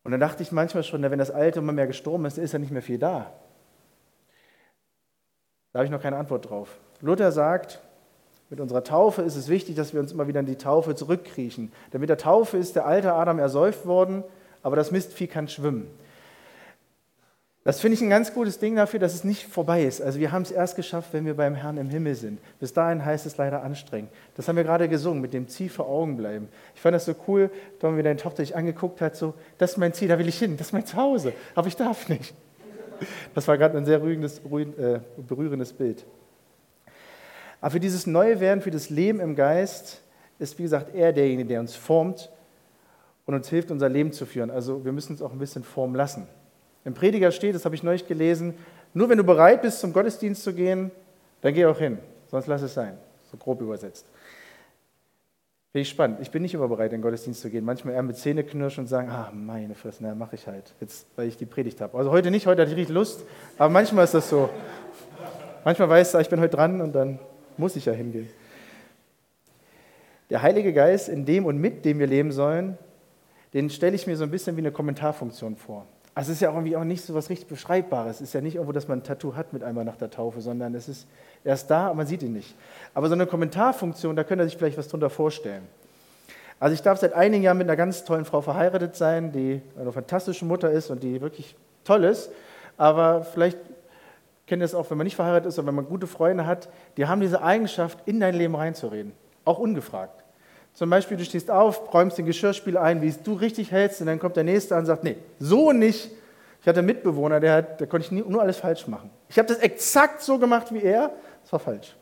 Und 0.04 0.12
dann 0.12 0.20
dachte 0.20 0.42
ich 0.44 0.52
manchmal 0.52 0.84
schon, 0.84 1.02
wenn 1.04 1.20
das 1.20 1.32
Alte 1.32 1.60
immer 1.60 1.74
mehr 1.74 1.88
gestorben 1.88 2.26
ist, 2.26 2.38
ist 2.38 2.54
ja 2.54 2.60
nicht 2.60 2.72
mehr 2.72 2.82
viel 2.82 2.98
da. 2.98 3.34
Da 5.74 5.80
habe 5.80 5.86
ich 5.86 5.92
noch 5.92 6.02
keine 6.02 6.18
Antwort 6.18 6.50
drauf. 6.50 6.78
Luther 7.02 7.32
sagt, 7.32 7.82
mit 8.50 8.60
unserer 8.60 8.84
Taufe 8.84 9.24
ist 9.24 9.36
es 9.36 9.50
wichtig, 9.50 9.76
dass 9.76 9.94
wir 9.94 10.00
uns 10.00 10.12
immer 10.12 10.28
wieder 10.28 10.40
in 10.40 10.46
die 10.46 10.58
Taufe 10.58 10.96
zurückkriechen. 10.96 11.72
Denn 11.92 12.02
mit 12.02 12.10
der 12.10 12.18
Taufe 12.18 12.58
ist 12.58 12.76
der 12.76 12.86
alte 12.86 13.14
Adam 13.14 13.40
ersäuft 13.40 13.86
worden, 13.86 14.24
aber 14.64 14.76
das 14.76 14.92
Mistvieh 14.92 15.28
kann 15.28 15.48
schwimmen. 15.48 15.88
Das 17.66 17.80
finde 17.80 17.96
ich 17.96 18.02
ein 18.02 18.12
ganz 18.12 18.32
gutes 18.32 18.60
Ding 18.60 18.76
dafür, 18.76 19.00
dass 19.00 19.16
es 19.16 19.24
nicht 19.24 19.48
vorbei 19.48 19.84
ist. 19.84 20.00
Also 20.00 20.20
wir 20.20 20.32
haben 20.32 20.44
es 20.44 20.52
erst 20.52 20.76
geschafft, 20.76 21.14
wenn 21.14 21.26
wir 21.26 21.34
beim 21.34 21.56
Herrn 21.56 21.78
im 21.78 21.90
Himmel 21.90 22.14
sind. 22.14 22.40
Bis 22.60 22.74
dahin 22.74 23.04
heißt 23.04 23.26
es 23.26 23.38
leider 23.38 23.64
anstrengend. 23.64 24.12
Das 24.36 24.48
haben 24.48 24.56
wir 24.56 24.64
gerade 24.64 24.88
gesungen, 24.88 25.20
mit 25.20 25.34
dem 25.34 25.48
Ziel 25.48 25.70
vor 25.70 25.88
Augen 25.88 26.16
bleiben. 26.16 26.48
Ich 26.76 26.82
fand 26.82 26.94
das 26.94 27.06
so 27.06 27.16
cool, 27.28 27.50
wenn 27.82 27.96
mir 27.96 28.04
deine 28.04 28.20
Tochter 28.20 28.44
dich 28.44 28.56
angeguckt 28.56 29.02
hat, 29.02 29.16
so, 29.16 29.34
das 29.58 29.72
ist 29.72 29.78
mein 29.78 29.94
Ziel, 29.94 30.08
da 30.10 30.20
will 30.20 30.28
ich 30.28 30.38
hin, 30.38 30.58
das 30.58 30.68
ist 30.68 30.74
mein 30.74 30.86
Zuhause, 30.86 31.34
aber 31.56 31.68
ich 31.68 31.76
darf 31.76 32.08
nicht. 32.08 32.36
Das 33.34 33.48
war 33.48 33.58
gerade 33.58 33.76
ein 33.76 33.86
sehr 33.86 34.00
äh, 34.00 35.00
berührendes 35.18 35.74
Bild. 35.74 36.06
Aber 37.62 37.72
für 37.72 37.80
dieses 37.80 38.06
neue 38.06 38.40
Werden, 38.40 38.62
für 38.62 38.70
das 38.70 38.92
Leben 38.92 39.20
im 39.20 39.36
Geist, 39.36 40.04
ist 40.38 40.60
wie 40.60 40.64
gesagt 40.64 40.94
er 40.94 41.12
derjenige, 41.14 41.50
der 41.50 41.62
uns 41.62 41.76
formt 41.76 42.30
und 43.26 43.34
uns 43.34 43.50
hilft, 43.50 43.72
unser 43.72 43.90
Leben 43.90 44.12
zu 44.12 44.28
führen. 44.28 44.52
Also 44.52 44.86
wir 44.86 44.92
müssen 44.92 45.14
uns 45.14 45.24
auch 45.24 45.32
ein 45.32 45.40
bisschen 45.40 45.64
formen 45.64 45.96
lassen. 45.96 46.28
Im 46.86 46.94
Prediger 46.94 47.32
steht, 47.32 47.56
das 47.56 47.66
habe 47.66 47.76
ich 47.76 47.84
neulich 47.84 48.08
gelesen, 48.08 48.54
nur 48.94 49.10
wenn 49.10 49.18
du 49.18 49.24
bereit 49.24 49.62
bist, 49.62 49.80
zum 49.80 49.92
Gottesdienst 49.92 50.44
zu 50.44 50.54
gehen, 50.54 50.92
dann 51.42 51.54
geh 51.54 51.66
auch 51.66 51.78
hin, 51.78 51.98
sonst 52.32 52.48
lass 52.48 52.62
es 52.62 52.74
sein. 52.74 52.98
So 53.32 53.38
grob 53.38 53.60
übersetzt. 53.60 54.06
Finde 55.72 55.82
ich 55.82 55.90
spannend. 55.90 56.20
Ich 56.22 56.32
bin 56.32 56.42
nicht 56.42 56.54
immer 56.54 56.70
bereit, 56.70 56.94
in 56.94 57.00
den 57.00 57.02
Gottesdienst 57.02 57.42
zu 57.42 57.50
gehen. 57.50 57.66
Manchmal 57.66 57.96
eher 57.96 58.04
mit 58.04 58.16
Zähneknirschen 58.16 58.86
und 58.86 58.88
sagen, 58.88 59.10
ah, 59.10 59.30
meine 59.34 59.76
Fresse, 59.76 59.98
na, 60.02 60.16
mache 60.16 60.36
ich 60.36 60.48
halt, 60.48 60.74
jetzt, 60.80 61.06
weil 61.18 61.28
ich 61.28 61.36
die 61.36 61.46
Predigt 61.46 61.82
habe. 61.82 61.98
Also 61.98 62.12
heute 62.12 62.32
nicht, 62.32 62.48
heute 62.48 62.62
hatte 62.62 62.72
ich 62.72 62.78
richtig 62.78 62.96
Lust, 62.96 63.24
aber 63.58 63.70
manchmal 63.70 64.06
ist 64.06 64.14
das 64.14 64.30
so. 64.30 64.50
Manchmal 65.66 65.90
weißt 65.90 66.14
du, 66.14 66.20
ich 66.20 66.30
bin 66.30 66.40
heute 66.40 66.56
dran 66.56 66.80
und 66.80 66.94
dann 66.94 67.20
muss 67.58 67.76
ich 67.76 67.86
ja 67.86 67.94
hingehen. 67.94 68.30
Der 70.30 70.42
Heilige 70.42 70.72
Geist, 70.72 71.10
in 71.10 71.26
dem 71.26 71.46
und 71.46 71.58
mit 71.58 71.84
dem 71.84 72.00
wir 72.00 72.08
leben 72.08 72.32
sollen, 72.32 72.78
den 73.54 73.70
stelle 73.70 73.96
ich 73.96 74.08
mir 74.08 74.16
so 74.16 74.24
ein 74.24 74.32
bisschen 74.32 74.56
wie 74.56 74.62
eine 74.62 74.72
Kommentarfunktion 74.72 75.58
vor. 75.58 75.86
Also 76.16 76.32
es 76.32 76.38
ist 76.38 76.42
ja 76.42 76.50
auch 76.50 76.54
irgendwie 76.54 76.78
auch 76.78 76.86
nicht 76.86 77.06
so 77.06 77.14
was 77.14 77.30
richtig 77.30 77.50
Beschreibbares. 77.50 78.16
Es 78.16 78.22
ist 78.22 78.34
ja 78.34 78.40
nicht 78.40 78.56
irgendwo, 78.56 78.72
dass 78.72 78.88
man 78.88 79.00
ein 79.00 79.04
Tattoo 79.04 79.36
hat 79.36 79.52
mit 79.52 79.64
einmal 79.64 79.84
nach 79.84 79.98
der 79.98 80.10
Taufe, 80.10 80.40
sondern 80.40 80.74
es 80.74 80.88
ist 80.88 81.08
erst 81.44 81.70
da, 81.70 81.88
aber 81.88 81.96
man 81.96 82.08
sieht 82.08 82.24
ihn 82.24 82.32
nicht. 82.32 82.56
Aber 82.94 83.10
so 83.10 83.14
eine 83.14 83.28
Kommentarfunktion, 83.28 84.16
da 84.16 84.24
könnte 84.24 84.46
er 84.46 84.48
sich 84.48 84.58
vielleicht 84.58 84.78
was 84.78 84.88
drunter 84.88 85.10
vorstellen. 85.10 85.64
Also 86.58 86.74
ich 86.74 86.82
darf 86.82 87.00
seit 87.00 87.14
einigen 87.14 87.44
Jahren 87.44 87.58
mit 87.58 87.68
einer 87.68 87.76
ganz 87.76 88.06
tollen 88.06 88.24
Frau 88.24 88.40
verheiratet 88.40 88.96
sein, 88.96 89.34
die 89.34 89.62
eine 89.78 89.92
fantastische 89.92 90.46
Mutter 90.46 90.72
ist 90.72 90.90
und 90.90 91.04
die 91.04 91.20
wirklich 91.20 91.54
toll 91.84 92.06
ist. 92.06 92.32
Aber 92.78 93.24
vielleicht 93.24 93.58
kennt 94.48 94.62
ihr 94.62 94.66
es 94.66 94.74
auch, 94.74 94.90
wenn 94.90 94.98
man 94.98 95.06
nicht 95.06 95.18
verheiratet 95.18 95.50
ist 95.50 95.60
oder 95.60 95.68
wenn 95.68 95.76
man 95.76 95.86
gute 95.86 96.08
Freunde 96.08 96.46
hat, 96.46 96.70
die 96.96 97.08
haben 97.08 97.20
diese 97.20 97.44
Eigenschaft, 97.44 98.00
in 98.06 98.22
dein 98.22 98.36
Leben 98.36 98.56
reinzureden. 98.56 99.12
Auch 99.44 99.60
ungefragt. 99.60 100.25
Zum 100.76 100.90
Beispiel, 100.90 101.16
du 101.16 101.24
stehst 101.24 101.50
auf, 101.50 101.94
räumst 101.94 102.18
den 102.18 102.26
Geschirrspül 102.26 102.78
ein, 102.78 103.02
wie 103.02 103.08
es 103.08 103.24
du 103.24 103.34
richtig 103.34 103.72
hältst, 103.72 104.02
und 104.02 104.08
dann 104.08 104.20
kommt 104.20 104.36
der 104.36 104.44
Nächste 104.44 104.76
an 104.76 104.82
und 104.82 104.86
sagt, 104.86 105.06
nee, 105.06 105.16
so 105.40 105.72
nicht. 105.72 106.12
Ich 106.62 106.68
hatte 106.68 106.80
einen 106.80 106.88
Mitbewohner, 106.88 107.40
der, 107.40 107.54
hat, 107.54 107.80
der 107.80 107.88
konnte 107.88 108.06
ich 108.06 108.12
nie, 108.12 108.24
nur 108.28 108.42
alles 108.42 108.58
falsch 108.58 108.86
machen. 108.88 109.10
Ich 109.30 109.40
habe 109.40 109.48
das 109.48 109.60
exakt 109.60 110.22
so 110.22 110.38
gemacht 110.38 110.74
wie 110.74 110.82
er, 110.82 111.12
das 111.44 111.54
war 111.54 111.60
falsch. 111.60 111.96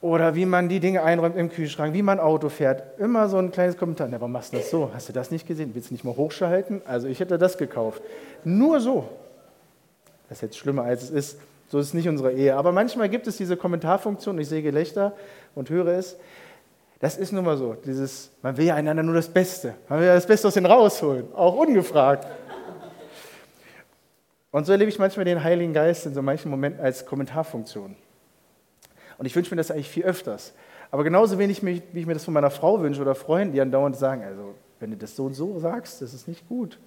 Oder 0.00 0.34
wie 0.34 0.46
man 0.46 0.68
die 0.68 0.80
Dinge 0.80 1.02
einräumt 1.02 1.36
im 1.36 1.50
Kühlschrank, 1.50 1.92
wie 1.94 2.02
man 2.02 2.18
Auto 2.18 2.48
fährt. 2.48 2.98
Immer 2.98 3.28
so 3.28 3.36
ein 3.36 3.52
kleines 3.52 3.76
Kommentar. 3.76 4.08
Na, 4.10 4.18
warum 4.20 4.32
machst 4.32 4.52
du 4.52 4.56
das 4.56 4.68
so? 4.68 4.90
Hast 4.92 5.08
du 5.08 5.12
das 5.12 5.30
nicht 5.30 5.46
gesehen? 5.46 5.70
Willst 5.74 5.90
du 5.90 5.94
nicht 5.94 6.04
mal 6.04 6.16
hochschalten? 6.16 6.82
Also 6.86 7.06
ich 7.06 7.20
hätte 7.20 7.38
das 7.38 7.56
gekauft. 7.56 8.02
Nur 8.42 8.80
so. 8.80 9.08
Das 10.28 10.38
ist 10.38 10.42
jetzt 10.42 10.58
schlimmer, 10.58 10.82
als 10.82 11.04
es 11.04 11.10
ist. 11.10 11.38
So 11.68 11.78
ist 11.78 11.86
es 11.86 11.94
nicht 11.94 12.08
unsere 12.08 12.32
Ehe. 12.32 12.56
Aber 12.56 12.72
manchmal 12.72 13.08
gibt 13.08 13.28
es 13.28 13.36
diese 13.36 13.56
Kommentarfunktion. 13.56 14.38
Ich 14.40 14.48
sehe 14.48 14.62
Gelächter 14.62 15.12
und 15.54 15.70
höre 15.70 15.88
es. 15.88 16.16
Das 17.02 17.16
ist 17.16 17.32
nun 17.32 17.44
mal 17.44 17.56
so. 17.56 17.74
Dieses, 17.74 18.30
man 18.42 18.56
will 18.56 18.64
ja 18.64 18.76
einander 18.76 19.02
nur 19.02 19.16
das 19.16 19.28
Beste. 19.28 19.74
Man 19.88 19.98
will 19.98 20.06
ja 20.06 20.14
das 20.14 20.24
Beste 20.24 20.46
aus 20.46 20.54
denen 20.54 20.66
rausholen, 20.66 21.34
auch 21.34 21.56
ungefragt. 21.56 22.28
Und 24.52 24.66
so 24.66 24.70
erlebe 24.70 24.88
ich 24.88 25.00
manchmal 25.00 25.24
den 25.24 25.42
Heiligen 25.42 25.72
Geist 25.72 26.06
in 26.06 26.14
so 26.14 26.22
manchen 26.22 26.48
Momenten 26.48 26.80
als 26.80 27.04
Kommentarfunktion. 27.04 27.96
Und 29.18 29.26
ich 29.26 29.34
wünsche 29.34 29.52
mir 29.52 29.56
das 29.56 29.72
eigentlich 29.72 29.88
viel 29.88 30.04
öfters. 30.04 30.52
Aber 30.92 31.02
genauso 31.02 31.40
wenig, 31.40 31.64
wie 31.64 31.82
ich 31.92 32.06
mir 32.06 32.14
das 32.14 32.24
von 32.24 32.34
meiner 32.34 32.50
Frau 32.50 32.80
wünsche 32.80 33.00
oder 33.00 33.16
Freunden, 33.16 33.52
die 33.52 33.60
andauernd 33.60 33.96
sagen, 33.96 34.22
also 34.22 34.54
wenn 34.78 34.92
du 34.92 34.96
das 34.96 35.16
so 35.16 35.24
und 35.24 35.34
so 35.34 35.58
sagst, 35.58 36.02
das 36.02 36.14
ist 36.14 36.28
nicht 36.28 36.48
gut. 36.48 36.78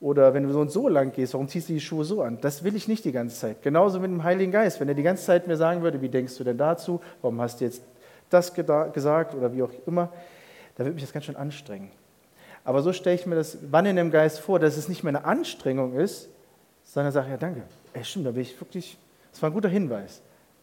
Oder 0.00 0.34
wenn 0.34 0.42
du 0.42 0.52
so 0.52 0.58
und 0.58 0.72
so 0.72 0.88
lang 0.88 1.12
gehst, 1.12 1.32
warum 1.34 1.46
ziehst 1.46 1.68
du 1.68 1.74
die 1.74 1.80
Schuhe 1.80 2.04
so 2.04 2.22
an? 2.22 2.38
Das 2.40 2.64
will 2.64 2.74
ich 2.74 2.88
nicht 2.88 3.04
die 3.04 3.12
ganze 3.12 3.38
Zeit. 3.38 3.62
Genauso 3.62 4.00
mit 4.00 4.10
dem 4.10 4.24
Heiligen 4.24 4.50
Geist. 4.50 4.80
Wenn 4.80 4.88
er 4.88 4.94
die 4.94 5.04
ganze 5.04 5.24
Zeit 5.24 5.46
mir 5.46 5.56
sagen 5.56 5.82
würde, 5.82 6.00
wie 6.00 6.08
denkst 6.08 6.36
du 6.38 6.42
denn 6.42 6.58
dazu? 6.58 7.00
Warum 7.22 7.40
hast 7.40 7.60
du 7.60 7.66
jetzt 7.66 7.82
das 8.34 8.52
gesagt 8.54 9.34
oder 9.34 9.52
wie 9.54 9.62
auch 9.62 9.72
immer, 9.86 10.10
da 10.76 10.84
wird 10.84 10.94
mich 10.94 11.04
das 11.04 11.12
ganz 11.12 11.24
schön 11.24 11.36
anstrengen. 11.36 11.90
Aber 12.64 12.82
so 12.82 12.92
stelle 12.92 13.16
ich 13.16 13.26
mir 13.26 13.36
das 13.36 13.58
wann 13.70 13.86
in 13.86 13.96
dem 13.96 14.10
Geist 14.10 14.40
vor, 14.40 14.58
dass 14.58 14.76
es 14.76 14.88
nicht 14.88 15.04
mehr 15.04 15.14
eine 15.14 15.24
Anstrengung 15.24 15.94
ist, 15.94 16.28
sondern 16.84 17.12
sage, 17.12 17.30
ja 17.30 17.36
danke, 17.36 17.62
ey, 17.92 18.04
stimmt, 18.04 18.26
da 18.26 18.30
bin 18.30 18.42
ich 18.42 18.60
wirklich, 18.60 18.98
das 19.32 19.42
war 19.42 19.50
ein 19.50 19.54
guter 19.54 19.68
Hinweis. 19.68 20.20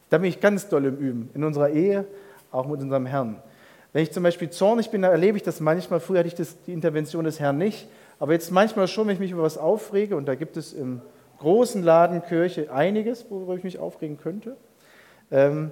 Da 0.09 0.17
bin 0.17 0.27
ich 0.27 0.39
ganz 0.39 0.67
doll 0.67 0.85
im 0.85 0.97
Üben, 0.97 1.29
in 1.33 1.43
unserer 1.43 1.69
Ehe, 1.69 2.05
auch 2.51 2.67
mit 2.67 2.81
unserem 2.81 3.05
Herrn. 3.05 3.41
Wenn 3.93 4.03
ich 4.03 4.11
zum 4.11 4.23
Beispiel 4.23 4.49
zornig 4.49 4.89
bin, 4.89 5.01
dann 5.01 5.11
erlebe 5.11 5.37
ich 5.37 5.43
das 5.43 5.59
manchmal. 5.59 5.99
Früher 5.99 6.19
hatte 6.19 6.27
ich 6.27 6.35
das, 6.35 6.61
die 6.63 6.73
Intervention 6.73 7.23
des 7.25 7.39
Herrn 7.39 7.57
nicht, 7.57 7.87
aber 8.19 8.33
jetzt 8.33 8.51
manchmal 8.51 8.87
schon, 8.87 9.07
wenn 9.07 9.13
ich 9.13 9.19
mich 9.19 9.31
über 9.31 9.43
was 9.43 9.57
aufrege, 9.57 10.15
und 10.15 10.27
da 10.27 10.35
gibt 10.35 10.57
es 10.57 10.73
im 10.73 11.01
großen 11.39 11.81
Laden 11.81 12.23
Kirche 12.23 12.71
einiges, 12.71 13.25
worüber 13.29 13.55
ich 13.55 13.63
mich 13.63 13.79
aufregen 13.79 14.17
könnte. 14.17 14.55
Ähm, 15.31 15.71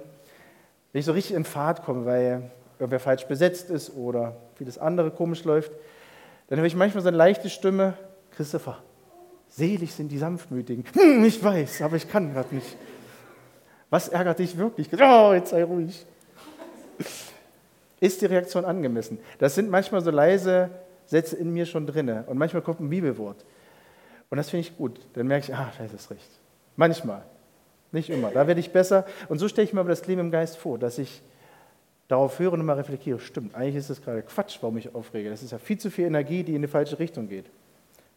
wenn 0.92 1.00
ich 1.00 1.06
so 1.06 1.12
richtig 1.12 1.36
in 1.36 1.44
Fahrt 1.44 1.84
komme, 1.84 2.04
weil 2.04 2.50
irgendwer 2.78 3.00
falsch 3.00 3.24
besetzt 3.24 3.70
ist 3.70 3.94
oder 3.94 4.36
vieles 4.56 4.78
andere 4.78 5.10
komisch 5.10 5.44
läuft, 5.44 5.72
dann 6.48 6.58
höre 6.58 6.66
ich 6.66 6.74
manchmal 6.74 7.02
so 7.02 7.08
eine 7.08 7.16
leichte 7.16 7.48
Stimme, 7.48 7.94
Christopher, 8.32 8.78
selig 9.48 9.94
sind 9.94 10.08
die 10.08 10.18
Sanftmütigen. 10.18 10.84
Hm, 10.94 11.24
ich 11.24 11.42
weiß, 11.42 11.82
aber 11.82 11.96
ich 11.96 12.08
kann 12.08 12.32
gerade 12.32 12.54
nicht. 12.54 12.76
Was 13.90 14.08
ärgert 14.08 14.38
dich 14.38 14.56
wirklich? 14.56 14.88
Oh, 15.00 15.32
jetzt 15.32 15.50
sei 15.50 15.64
ruhig. 15.64 16.06
Ist 18.00 18.22
die 18.22 18.26
Reaktion 18.26 18.64
angemessen? 18.64 19.18
Das 19.38 19.54
sind 19.54 19.68
manchmal 19.68 20.00
so 20.00 20.10
leise 20.10 20.70
Sätze 21.06 21.36
in 21.36 21.52
mir 21.52 21.66
schon 21.66 21.86
drinne 21.86 22.24
und 22.26 22.38
manchmal 22.38 22.62
kommt 22.62 22.80
ein 22.80 22.88
Bibelwort. 22.88 23.44
Und 24.30 24.38
das 24.38 24.48
finde 24.48 24.66
ich 24.66 24.76
gut. 24.76 25.00
Dann 25.14 25.26
merke 25.26 25.50
ich, 25.50 25.54
ah, 25.54 25.72
da 25.76 25.84
ist 25.84 25.92
es 25.92 26.10
recht. 26.10 26.30
Manchmal. 26.76 27.22
Nicht 27.92 28.10
immer. 28.10 28.30
Da 28.30 28.46
werde 28.46 28.60
ich 28.60 28.72
besser. 28.72 29.04
Und 29.28 29.38
so 29.38 29.48
stelle 29.48 29.66
ich 29.66 29.72
mir 29.72 29.80
aber 29.80 29.88
das 29.88 30.06
Leben 30.06 30.20
im 30.20 30.30
Geist 30.30 30.56
vor, 30.56 30.78
dass 30.78 30.98
ich 30.98 31.22
darauf 32.08 32.38
höre 32.38 32.52
und 32.52 32.64
mal 32.64 32.74
reflektiere. 32.74 33.20
Stimmt, 33.20 33.54
eigentlich 33.54 33.76
ist 33.76 33.90
das 33.90 34.02
gerade 34.02 34.22
Quatsch, 34.22 34.58
warum 34.60 34.76
ich 34.78 34.94
aufrege. 34.94 35.30
Das 35.30 35.42
ist 35.42 35.52
ja 35.52 35.58
viel 35.58 35.78
zu 35.78 35.90
viel 35.90 36.06
Energie, 36.06 36.42
die 36.42 36.54
in 36.54 36.62
die 36.62 36.68
falsche 36.68 36.98
Richtung 36.98 37.28
geht. 37.28 37.46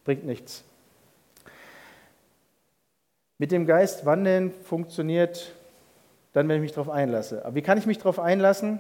Bringt 0.04 0.26
nichts. 0.26 0.64
Mit 3.38 3.52
dem 3.52 3.66
Geist 3.66 4.06
wandeln 4.06 4.52
funktioniert 4.64 5.54
dann, 6.34 6.48
wenn 6.48 6.58
ich 6.58 6.62
mich 6.62 6.72
darauf 6.72 6.90
einlasse. 6.90 7.46
Aber 7.46 7.56
wie 7.56 7.62
kann 7.62 7.78
ich 7.78 7.86
mich 7.86 7.98
darauf 7.98 8.20
einlassen? 8.20 8.80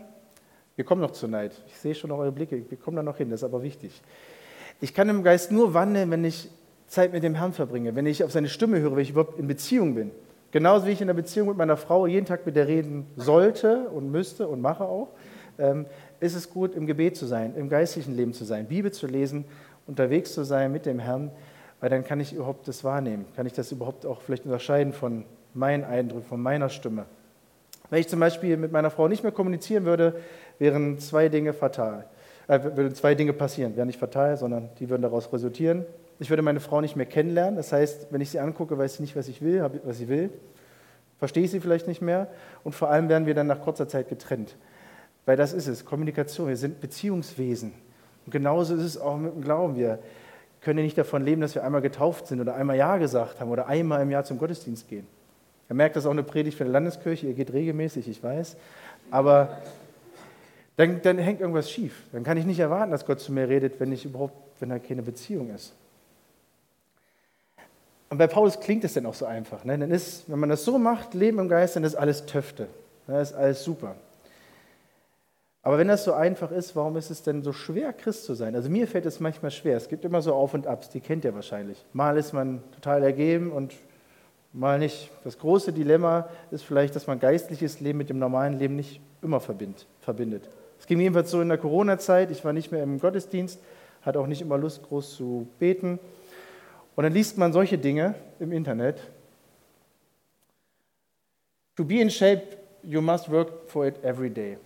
Wir 0.75 0.85
kommen 0.85 1.01
noch 1.01 1.12
zu 1.12 1.27
Neid. 1.27 1.51
Ich 1.67 1.77
sehe 1.77 1.93
schon 1.93 2.09
noch 2.09 2.17
eure 2.17 2.31
Blicke. 2.31 2.69
Wir 2.69 2.77
kommen 2.77 2.97
da 2.97 3.03
noch 3.03 3.17
hin, 3.17 3.29
das 3.29 3.41
ist 3.41 3.43
aber 3.43 3.62
wichtig. 3.62 4.01
Ich 4.81 4.93
kann 4.93 5.09
im 5.09 5.23
Geist 5.23 5.51
nur 5.51 5.73
wandeln, 5.73 6.09
wenn 6.12 6.23
ich 6.23 6.50
Zeit 6.88 7.13
mit 7.13 7.23
dem 7.23 7.35
Herrn 7.35 7.53
verbringe, 7.53 7.95
wenn 7.95 8.05
ich 8.05 8.23
auf 8.23 8.31
seine 8.31 8.50
Stimme 8.50 8.79
höre, 8.79 8.95
wenn 8.95 9.03
ich 9.03 9.12
überhaupt 9.12 9.38
in 9.38 9.47
Beziehung 9.47 9.95
bin. 9.95 10.12
Genauso 10.53 10.86
wie 10.86 10.91
ich 10.91 11.01
in 11.01 11.07
der 11.07 11.15
Beziehung 11.15 11.48
mit 11.48 11.57
meiner 11.57 11.77
Frau 11.77 12.05
jeden 12.05 12.27
Tag 12.27 12.45
mit 12.45 12.55
der 12.55 12.67
reden 12.67 13.07
sollte 13.15 13.89
und 13.89 14.12
müsste 14.12 14.48
und 14.48 14.62
mache 14.62 14.83
auch, 14.83 15.07
ähm, 15.57 15.88
ist 16.19 16.36
es 16.36 16.51
gut, 16.51 16.75
im 16.75 16.86
Gebet 16.86 17.17
zu 17.17 17.25
sein, 17.25 17.55
im 17.55 17.69
geistlichen 17.69 18.15
Leben 18.15 18.33
zu 18.33 18.45
sein, 18.45 18.67
Bibel 18.67 18.91
zu 18.91 19.07
lesen, 19.07 19.45
unterwegs 19.88 20.31
zu 20.31 20.43
sein 20.43 20.72
mit 20.72 20.86
dem 20.86 21.00
Herrn, 21.00 21.31
weil 21.79 21.89
dann 21.89 22.03
kann 22.03 22.19
ich 22.19 22.33
überhaupt 22.33 22.67
das 22.67 22.83
wahrnehmen, 22.83 23.25
kann 23.36 23.48
ich 23.48 23.53
das 23.53 23.72
überhaupt 23.72 24.05
auch 24.05 24.22
vielleicht 24.22 24.45
unterscheiden 24.45 24.93
von 24.93 25.25
meinen 25.55 25.83
Eindrücken, 25.86 26.27
von 26.27 26.39
meiner 26.39 26.69
Stimme. 26.69 27.07
Wenn 27.89 28.01
ich 28.01 28.07
zum 28.07 28.19
Beispiel 28.19 28.55
mit 28.55 28.72
meiner 28.72 28.91
Frau 28.91 29.07
nicht 29.07 29.24
mehr 29.24 29.31
kommunizieren 29.31 29.86
würde, 29.86 30.19
wären 30.60 31.00
zwei 31.00 31.29
Dinge 31.29 31.53
fatal. 31.53 32.05
Äh, 32.48 32.60
würden 32.63 32.93
zwei 32.93 33.15
Dinge 33.15 33.33
passieren, 33.33 33.75
wären 33.75 33.88
nicht 33.88 34.00
fatal, 34.00 34.38
sondern 34.38 34.69
die 34.79 34.88
würden 34.88 35.01
daraus 35.01 35.33
resultieren. 35.33 35.83
Ich 36.20 36.29
würde 36.29 36.41
meine 36.41 36.60
Frau 36.60 36.82
nicht 36.82 36.96
mehr 36.96 37.05
kennenlernen. 37.05 37.55
Das 37.55 37.72
heißt, 37.72 38.08
wenn 38.12 38.22
ich 38.22 38.29
sie 38.29 38.39
angucke, 38.39 38.77
weiß 38.77 38.96
ich 38.96 39.00
nicht, 39.00 39.15
was 39.15 39.27
ich 39.27 39.41
will, 39.41 39.70
was 39.84 39.98
sie 39.98 40.08
will. 40.08 40.29
Verstehe 41.20 41.43
ich 41.43 41.51
sie 41.51 41.60
vielleicht 41.60 41.88
nicht 41.88 42.01
mehr. 42.01 42.27
Und 42.63 42.74
vor 42.74 42.89
allem 42.89 43.10
werden 43.10 43.25
wir 43.25 43.34
dann 43.34 43.48
nach 43.48 43.62
kurzer 43.62 43.88
Zeit 43.88 44.10
getrennt. 44.10 44.55
Weil 45.25 45.38
das 45.38 45.53
ist 45.53 45.67
es, 45.67 45.86
Kommunikation. 45.86 46.48
Wir 46.48 46.58
sind 46.58 46.82
Beziehungswesen. 46.82 47.74
Und 48.25 48.32
genauso 48.32 48.75
ist 48.75 48.84
es 48.84 48.98
auch 48.98 49.17
mit 49.17 49.34
dem 49.34 49.41
Glauben. 49.41 49.75
Wir 49.75 50.00
können 50.62 50.79
ja 50.79 50.86
nicht 50.86 50.98
davon 50.98 51.24
leben, 51.24 51.41
dass 51.41 51.55
wir 51.55 51.63
einmal 51.63 51.82
getauft 51.82 52.27
sind 52.27 52.39
oder 52.39 52.55
einmal 52.55 52.77
Ja 52.77 52.98
gesagt 52.98 53.39
haben 53.39 53.50
oder 53.50 53.67
einmal 53.67 54.01
im 54.01 54.12
Jahr 54.12 54.24
zum 54.24 54.38
Gottesdienst 54.38 54.88
gehen. 54.88 55.08
Er 55.70 55.75
merkt, 55.75 55.96
das 55.96 56.03
ist 56.03 56.08
auch 56.08 56.12
eine 56.12 56.24
Predigt 56.24 56.58
für 56.58 56.65
die 56.65 56.72
Landeskirche. 56.72 57.27
Ihr 57.27 57.34
geht 57.34 57.53
regelmäßig, 57.53 58.08
ich 58.08 58.22
weiß. 58.22 58.58
Aber 59.12 59.58
dann, 60.75 61.01
dann 61.01 61.17
hängt 61.17 61.41
irgendwas 61.41 61.70
schief. 61.70 62.03
Dann 62.12 62.24
kann 62.24 62.38
ich 62.38 62.46
nicht 62.46 62.60
erwarten, 62.60 62.91
dass 62.91 63.05
Gott 63.05 63.20
zu 63.20 63.32
mir 63.32 63.48
redet, 63.48 63.79
wenn, 63.79 63.91
ich 63.91 64.05
überhaupt, 64.05 64.34
wenn 64.60 64.70
da 64.70 64.79
keine 64.79 65.03
Beziehung 65.03 65.53
ist. 65.53 65.74
Und 68.13 68.20
bei 68.20 68.27
Paulus 68.27 68.60
klingt 68.60 68.84
es 68.84 68.93
dann 68.93 69.08
auch 69.08 69.15
so 69.15 69.25
einfach. 69.25 69.65
Ne? 69.65 69.75
Dann 69.75 69.89
ist, 69.89 70.29
wenn 70.29 70.38
man 70.38 70.50
das 70.50 70.63
so 70.63 70.77
macht, 70.77 71.15
Leben 71.15 71.39
im 71.39 71.50
Geist, 71.50 71.75
dann 71.75 71.84
ist 71.84 71.96
alles 71.96 72.27
Töfte. 72.27 72.67
Dann 73.08 73.15
ist 73.20 73.34
alles 73.34 73.63
super. 73.63 73.96
Aber 75.63 75.79
wenn 75.79 75.88
das 75.88 76.03
so 76.03 76.13
einfach 76.13 76.51
ist, 76.51 76.75
warum 76.75 76.96
ist 76.96 77.10
es 77.10 77.24
denn 77.24 77.41
so 77.41 77.53
schwer, 77.53 77.91
Christ 77.91 78.25
zu 78.25 78.36
sein? 78.36 78.53
Also 78.53 78.70
mir 78.70 78.88
fällt 78.88 79.08
es 79.08 79.20
manchmal 79.20 79.50
schwer. 79.50 79.77
Es 79.77 79.89
gibt 79.89 80.05
immer 80.05 80.22
so 80.22 80.36
Auf 80.36 80.53
und 80.53 80.67
Abs, 80.67 80.89
die 80.89 81.00
kennt 81.00 81.25
ihr 81.25 81.34
wahrscheinlich. 81.34 81.84
Mal 81.91 82.15
ist 82.17 82.34
man 82.34 82.62
total 82.75 83.01
ergeben 83.01 83.51
und 83.51 83.74
mal 84.51 84.77
nicht. 84.77 85.10
Das 85.24 85.39
große 85.39 85.74
Dilemma 85.74 86.29
ist 86.51 86.63
vielleicht, 86.65 86.96
dass 86.96 87.08
man 87.08 87.20
geistliches 87.20 87.79
Leben 87.79 87.98
mit 87.98 88.12
dem 88.12 88.20
normalen 88.20 88.60
Leben 88.60 88.75
nicht 88.75 89.01
immer 89.24 89.39
verbindet. 89.39 89.88
Es 90.79 90.86
ging 90.86 91.00
jedenfalls 91.00 91.32
so 91.32 91.41
in 91.41 91.50
der 91.50 91.58
Corona-Zeit. 91.58 92.29
Ich 92.29 92.46
war 92.46 92.53
nicht 92.53 92.72
mehr 92.72 92.84
im 92.84 93.00
Gottesdienst, 93.00 93.60
hatte 94.03 94.20
auch 94.20 94.27
nicht 94.27 94.43
immer 94.43 94.60
Lust, 94.60 94.84
groß 94.84 95.15
zu 95.15 95.48
beten. 95.58 95.98
Und 96.95 97.03
dann 97.03 97.13
liest 97.13 97.38
man 97.38 97.53
solche 97.53 97.77
Dinge 97.77 98.15
im 98.39 98.51
Internet. 98.51 99.00
To 101.75 101.83
be 101.83 102.00
in 102.00 102.09
shape, 102.09 102.57
you 102.83 103.01
must 103.01 103.31
work 103.31 103.67
for 103.67 103.85
it 103.88 104.03
every 104.03 104.29
day. 104.29 104.57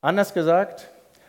Anders 0.00 0.34
gesagt, 0.34 0.88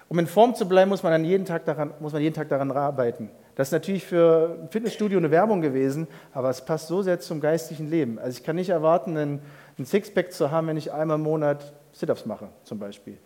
um 0.09 0.17
in 0.17 0.27
Form 0.27 0.55
zu 0.55 0.67
bleiben, 0.67 0.89
muss 0.89 1.03
man, 1.03 1.11
dann 1.11 1.25
jeden 1.25 1.45
Tag 1.45 1.65
daran, 1.65 1.93
muss 1.99 2.13
man 2.13 2.21
jeden 2.21 2.35
Tag 2.35 2.49
daran 2.49 2.71
arbeiten. 2.71 3.29
Das 3.55 3.67
ist 3.67 3.73
natürlich 3.73 4.05
für 4.05 4.57
ein 4.61 4.69
Fitnessstudio 4.69 5.17
eine 5.17 5.29
Werbung 5.29 5.61
gewesen, 5.61 6.07
aber 6.33 6.49
es 6.49 6.63
passt 6.65 6.87
so 6.87 7.01
sehr 7.01 7.19
zum 7.19 7.41
geistlichen 7.41 7.89
Leben. 7.89 8.17
Also 8.17 8.37
ich 8.37 8.43
kann 8.43 8.55
nicht 8.55 8.69
erwarten, 8.69 9.17
einen, 9.17 9.41
einen 9.77 9.85
Sixpack 9.85 10.31
zu 10.31 10.51
haben, 10.51 10.67
wenn 10.67 10.77
ich 10.77 10.91
einmal 10.91 11.17
im 11.17 11.23
Monat 11.23 11.73
Sit-ups 11.91 12.25
mache, 12.25 12.47
zum 12.63 12.79
Beispiel. 12.79 13.17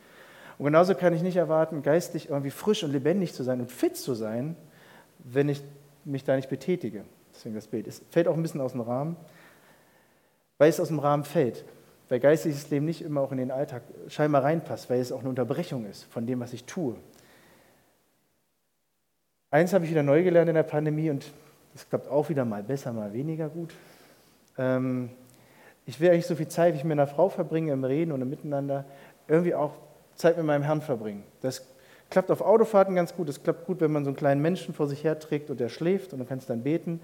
Und 0.57 0.65
genauso 0.65 0.95
kann 0.95 1.13
ich 1.13 1.21
nicht 1.21 1.37
erwarten, 1.37 1.83
geistlich 1.83 2.29
irgendwie 2.29 2.49
frisch 2.49 2.83
und 2.83 2.91
lebendig 2.91 3.33
zu 3.33 3.43
sein 3.43 3.61
und 3.61 3.71
fit 3.71 3.95
zu 3.95 4.13
sein, 4.13 4.55
wenn 5.19 5.49
ich 5.49 5.61
mich 6.05 6.23
da 6.23 6.35
nicht 6.35 6.49
betätige. 6.49 7.03
Deswegen 7.33 7.55
das 7.55 7.67
Bild. 7.67 7.87
Es 7.87 8.01
fällt 8.11 8.27
auch 8.27 8.35
ein 8.35 8.41
bisschen 8.41 8.61
aus 8.61 8.71
dem 8.71 8.81
Rahmen, 8.81 9.17
weil 10.57 10.69
es 10.69 10.79
aus 10.79 10.87
dem 10.87 10.99
Rahmen 10.99 11.23
fällt. 11.23 11.65
Weil 12.07 12.19
geistliches 12.19 12.69
Leben 12.69 12.85
nicht 12.85 13.01
immer 13.01 13.21
auch 13.21 13.31
in 13.31 13.39
den 13.39 13.51
Alltag 13.51 13.81
scheinbar 14.07 14.43
reinpasst, 14.43 14.89
weil 14.89 14.99
es 14.99 15.11
auch 15.11 15.19
eine 15.19 15.29
Unterbrechung 15.29 15.85
ist 15.85 16.03
von 16.05 16.27
dem, 16.27 16.39
was 16.39 16.53
ich 16.53 16.65
tue. 16.65 16.95
Eins 19.49 19.73
habe 19.73 19.85
ich 19.85 19.91
wieder 19.91 20.03
neu 20.03 20.23
gelernt 20.23 20.49
in 20.49 20.55
der 20.55 20.63
Pandemie 20.63 21.09
und 21.09 21.31
das 21.73 21.89
klappt 21.89 22.07
auch 22.07 22.29
wieder 22.29 22.45
mal 22.45 22.63
besser, 22.63 22.93
mal 22.93 23.11
weniger 23.13 23.49
gut. 23.49 23.73
Ähm, 24.57 25.09
ich 25.85 25.99
will 25.99 26.09
eigentlich 26.09 26.25
so 26.25 26.35
viel 26.35 26.47
Zeit, 26.47 26.73
wie 26.73 26.77
ich 26.77 26.83
mit 26.83 26.93
einer 26.93 27.07
Frau 27.07 27.29
verbringe, 27.29 27.71
im 27.73 27.83
Reden 27.83 28.11
und 28.11 28.21
im 28.21 28.29
Miteinander, 28.29 28.85
irgendwie 29.27 29.55
auch 29.55 29.73
Zeit 30.15 30.37
mit 30.37 30.45
meinem 30.45 30.63
Herrn 30.63 30.81
verbringen. 30.81 31.23
Das 31.41 31.65
klappt 32.09 32.31
auf 32.31 32.41
Autofahrten 32.41 32.95
ganz 32.95 33.15
gut. 33.15 33.29
Das 33.29 33.41
klappt 33.41 33.65
gut, 33.65 33.81
wenn 33.81 33.91
man 33.91 34.03
so 34.03 34.09
einen 34.09 34.17
kleinen 34.17 34.41
Menschen 34.41 34.73
vor 34.73 34.87
sich 34.87 35.03
her 35.03 35.19
trägt 35.19 35.49
und 35.49 35.59
der 35.59 35.69
schläft 35.69 36.13
und 36.13 36.19
du 36.19 36.25
kannst 36.25 36.49
dann 36.49 36.63
beten. 36.63 36.99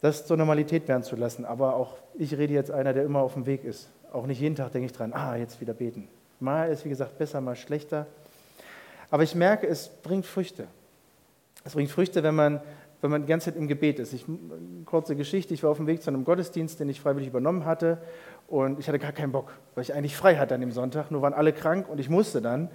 Das 0.00 0.26
zur 0.26 0.36
Normalität 0.36 0.86
werden 0.88 1.02
zu 1.02 1.16
lassen. 1.16 1.44
Aber 1.44 1.74
auch 1.74 1.96
ich 2.14 2.36
rede 2.36 2.54
jetzt 2.54 2.70
einer, 2.70 2.92
der 2.92 3.04
immer 3.04 3.20
auf 3.20 3.34
dem 3.34 3.46
Weg 3.46 3.64
ist. 3.64 3.90
Auch 4.12 4.26
nicht 4.26 4.40
jeden 4.40 4.56
Tag 4.56 4.72
denke 4.72 4.86
ich 4.86 4.92
dran, 4.92 5.12
ah, 5.12 5.36
jetzt 5.36 5.60
wieder 5.60 5.74
beten. 5.74 6.08
Mal 6.40 6.70
ist, 6.70 6.84
wie 6.84 6.88
gesagt, 6.88 7.18
besser, 7.18 7.40
mal 7.40 7.56
schlechter. 7.56 8.06
Aber 9.10 9.22
ich 9.22 9.34
merke, 9.34 9.66
es 9.66 9.88
bringt 9.88 10.26
Früchte. 10.26 10.66
Es 11.64 11.72
bringt 11.72 11.90
Früchte, 11.90 12.22
wenn 12.22 12.34
man 12.34 12.60
wenn 13.00 13.10
man 13.10 13.22
die 13.22 13.28
ganze 13.28 13.46
Zeit 13.46 13.56
im 13.56 13.68
Gebet 13.68 13.98
ist. 13.98 14.12
Ich, 14.12 14.24
kurze 14.84 15.14
Geschichte, 15.14 15.54
ich 15.54 15.62
war 15.62 15.70
auf 15.70 15.76
dem 15.76 15.86
Weg 15.86 16.02
zu 16.02 16.10
einem 16.10 16.24
Gottesdienst, 16.24 16.80
den 16.80 16.88
ich 16.88 17.00
freiwillig 17.00 17.28
übernommen 17.28 17.64
hatte 17.64 17.98
und 18.48 18.78
ich 18.80 18.88
hatte 18.88 18.98
gar 18.98 19.12
keinen 19.12 19.32
Bock, 19.32 19.52
weil 19.74 19.82
ich 19.82 19.94
eigentlich 19.94 20.16
frei 20.16 20.36
hatte 20.36 20.54
an 20.54 20.60
dem 20.60 20.72
Sonntag, 20.72 21.10
nur 21.10 21.22
waren 21.22 21.34
alle 21.34 21.52
krank 21.52 21.88
und 21.88 22.00
ich 22.00 22.08
musste 22.08 22.42
dann. 22.42 22.68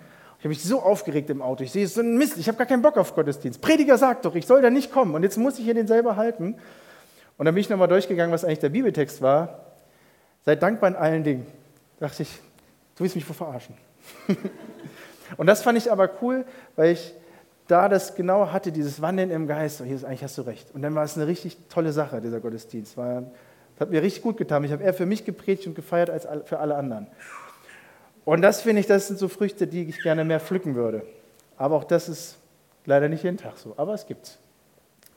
Ich 0.44 0.46
habe 0.46 0.56
mich 0.56 0.64
so 0.64 0.82
aufgeregt 0.82 1.30
im 1.30 1.42
Auto. 1.42 1.64
Ich 1.64 1.72
sehe, 1.72 1.86
es 1.86 1.92
ist 1.92 2.00
ein 2.00 2.18
Mist, 2.18 2.38
ich 2.38 2.50
habe 2.50 2.58
gar 2.58 2.68
keinen 2.68 2.82
Bock 2.82 2.98
auf 2.98 3.16
Gottesdienst. 3.16 3.62
Prediger 3.62 3.98
sagt 3.98 4.26
doch, 4.26 4.36
ich 4.36 4.46
soll 4.46 4.62
da 4.62 4.70
nicht 4.70 4.92
kommen 4.92 5.16
und 5.16 5.24
jetzt 5.24 5.38
muss 5.38 5.58
ich 5.58 5.64
hier 5.64 5.74
den 5.74 5.88
selber 5.88 6.18
halten. 6.18 6.56
Und 7.38 7.46
dann 7.46 7.56
bin 7.56 7.62
ich 7.62 7.70
nochmal 7.70 7.88
durchgegangen, 7.88 8.34
was 8.34 8.44
eigentlich 8.44 8.60
der 8.60 8.68
Bibeltext 8.68 9.22
war. 9.22 9.60
Seid 10.44 10.62
dankbar 10.62 10.90
in 10.90 10.98
allen 10.98 11.24
Dingen. 11.24 11.46
Da 11.98 12.08
dachte 12.08 12.24
ich, 12.24 12.42
du 12.98 13.06
willst 13.06 13.16
mich 13.16 13.26
wohl 13.30 13.36
verarschen. 13.36 13.78
und 15.38 15.48
das 15.48 15.62
fand 15.62 15.78
ich 15.78 15.90
aber 15.90 16.10
cool, 16.22 16.44
weil 16.76 16.92
ich 16.92 17.14
da 17.70 17.88
das 17.88 18.14
genau 18.14 18.52
hatte, 18.52 18.74
dieses 18.74 19.02
Wandeln 19.02 19.30
im 19.30 19.48
Geist, 19.48 19.80
oh, 19.80 19.86
hier 19.86 19.96
ist, 19.96 20.04
eigentlich 20.04 20.26
hast 20.26 20.38
du 20.38 20.42
recht. 20.42 20.76
Und 20.76 20.82
dann 20.82 20.94
war 20.94 21.06
es 21.06 21.16
eine 21.16 21.26
richtig 21.26 21.56
tolle 21.70 21.94
Sache, 21.94 22.20
dieser 22.20 22.42
Gottesdienst. 22.42 22.98
War, 22.98 23.22
das 23.22 23.80
hat 23.80 23.92
mir 23.92 24.02
richtig 24.02 24.22
gut 24.22 24.36
getan. 24.36 24.66
Ich 24.66 24.74
habe 24.74 24.84
eher 24.84 24.94
für 24.94 25.06
mich 25.06 25.24
gepredigt 25.24 25.68
und 25.68 25.76
gefeiert 25.76 26.10
als 26.10 26.28
für 26.44 26.60
alle 26.60 26.76
anderen. 26.76 27.08
Und 28.26 28.42
das 28.42 28.62
finde 28.62 28.80
ich, 28.80 28.88
das 28.88 29.08
sind 29.08 29.20
so 29.20 29.28
Früchte, 29.28 29.68
die 29.68 29.84
ich 29.84 30.02
gerne 30.02 30.24
mehr 30.24 30.40
pflücken 30.40 30.76
würde. 30.76 31.06
Aber 31.58 31.76
auch 31.76 31.84
das 31.84 32.10
ist 32.10 32.38
leider 32.86 33.10
nicht 33.10 33.24
jeden 33.24 33.38
Tag 33.38 33.58
so. 33.58 33.74
Aber 33.78 33.94
es 33.94 34.06
gibt's. 34.06 34.38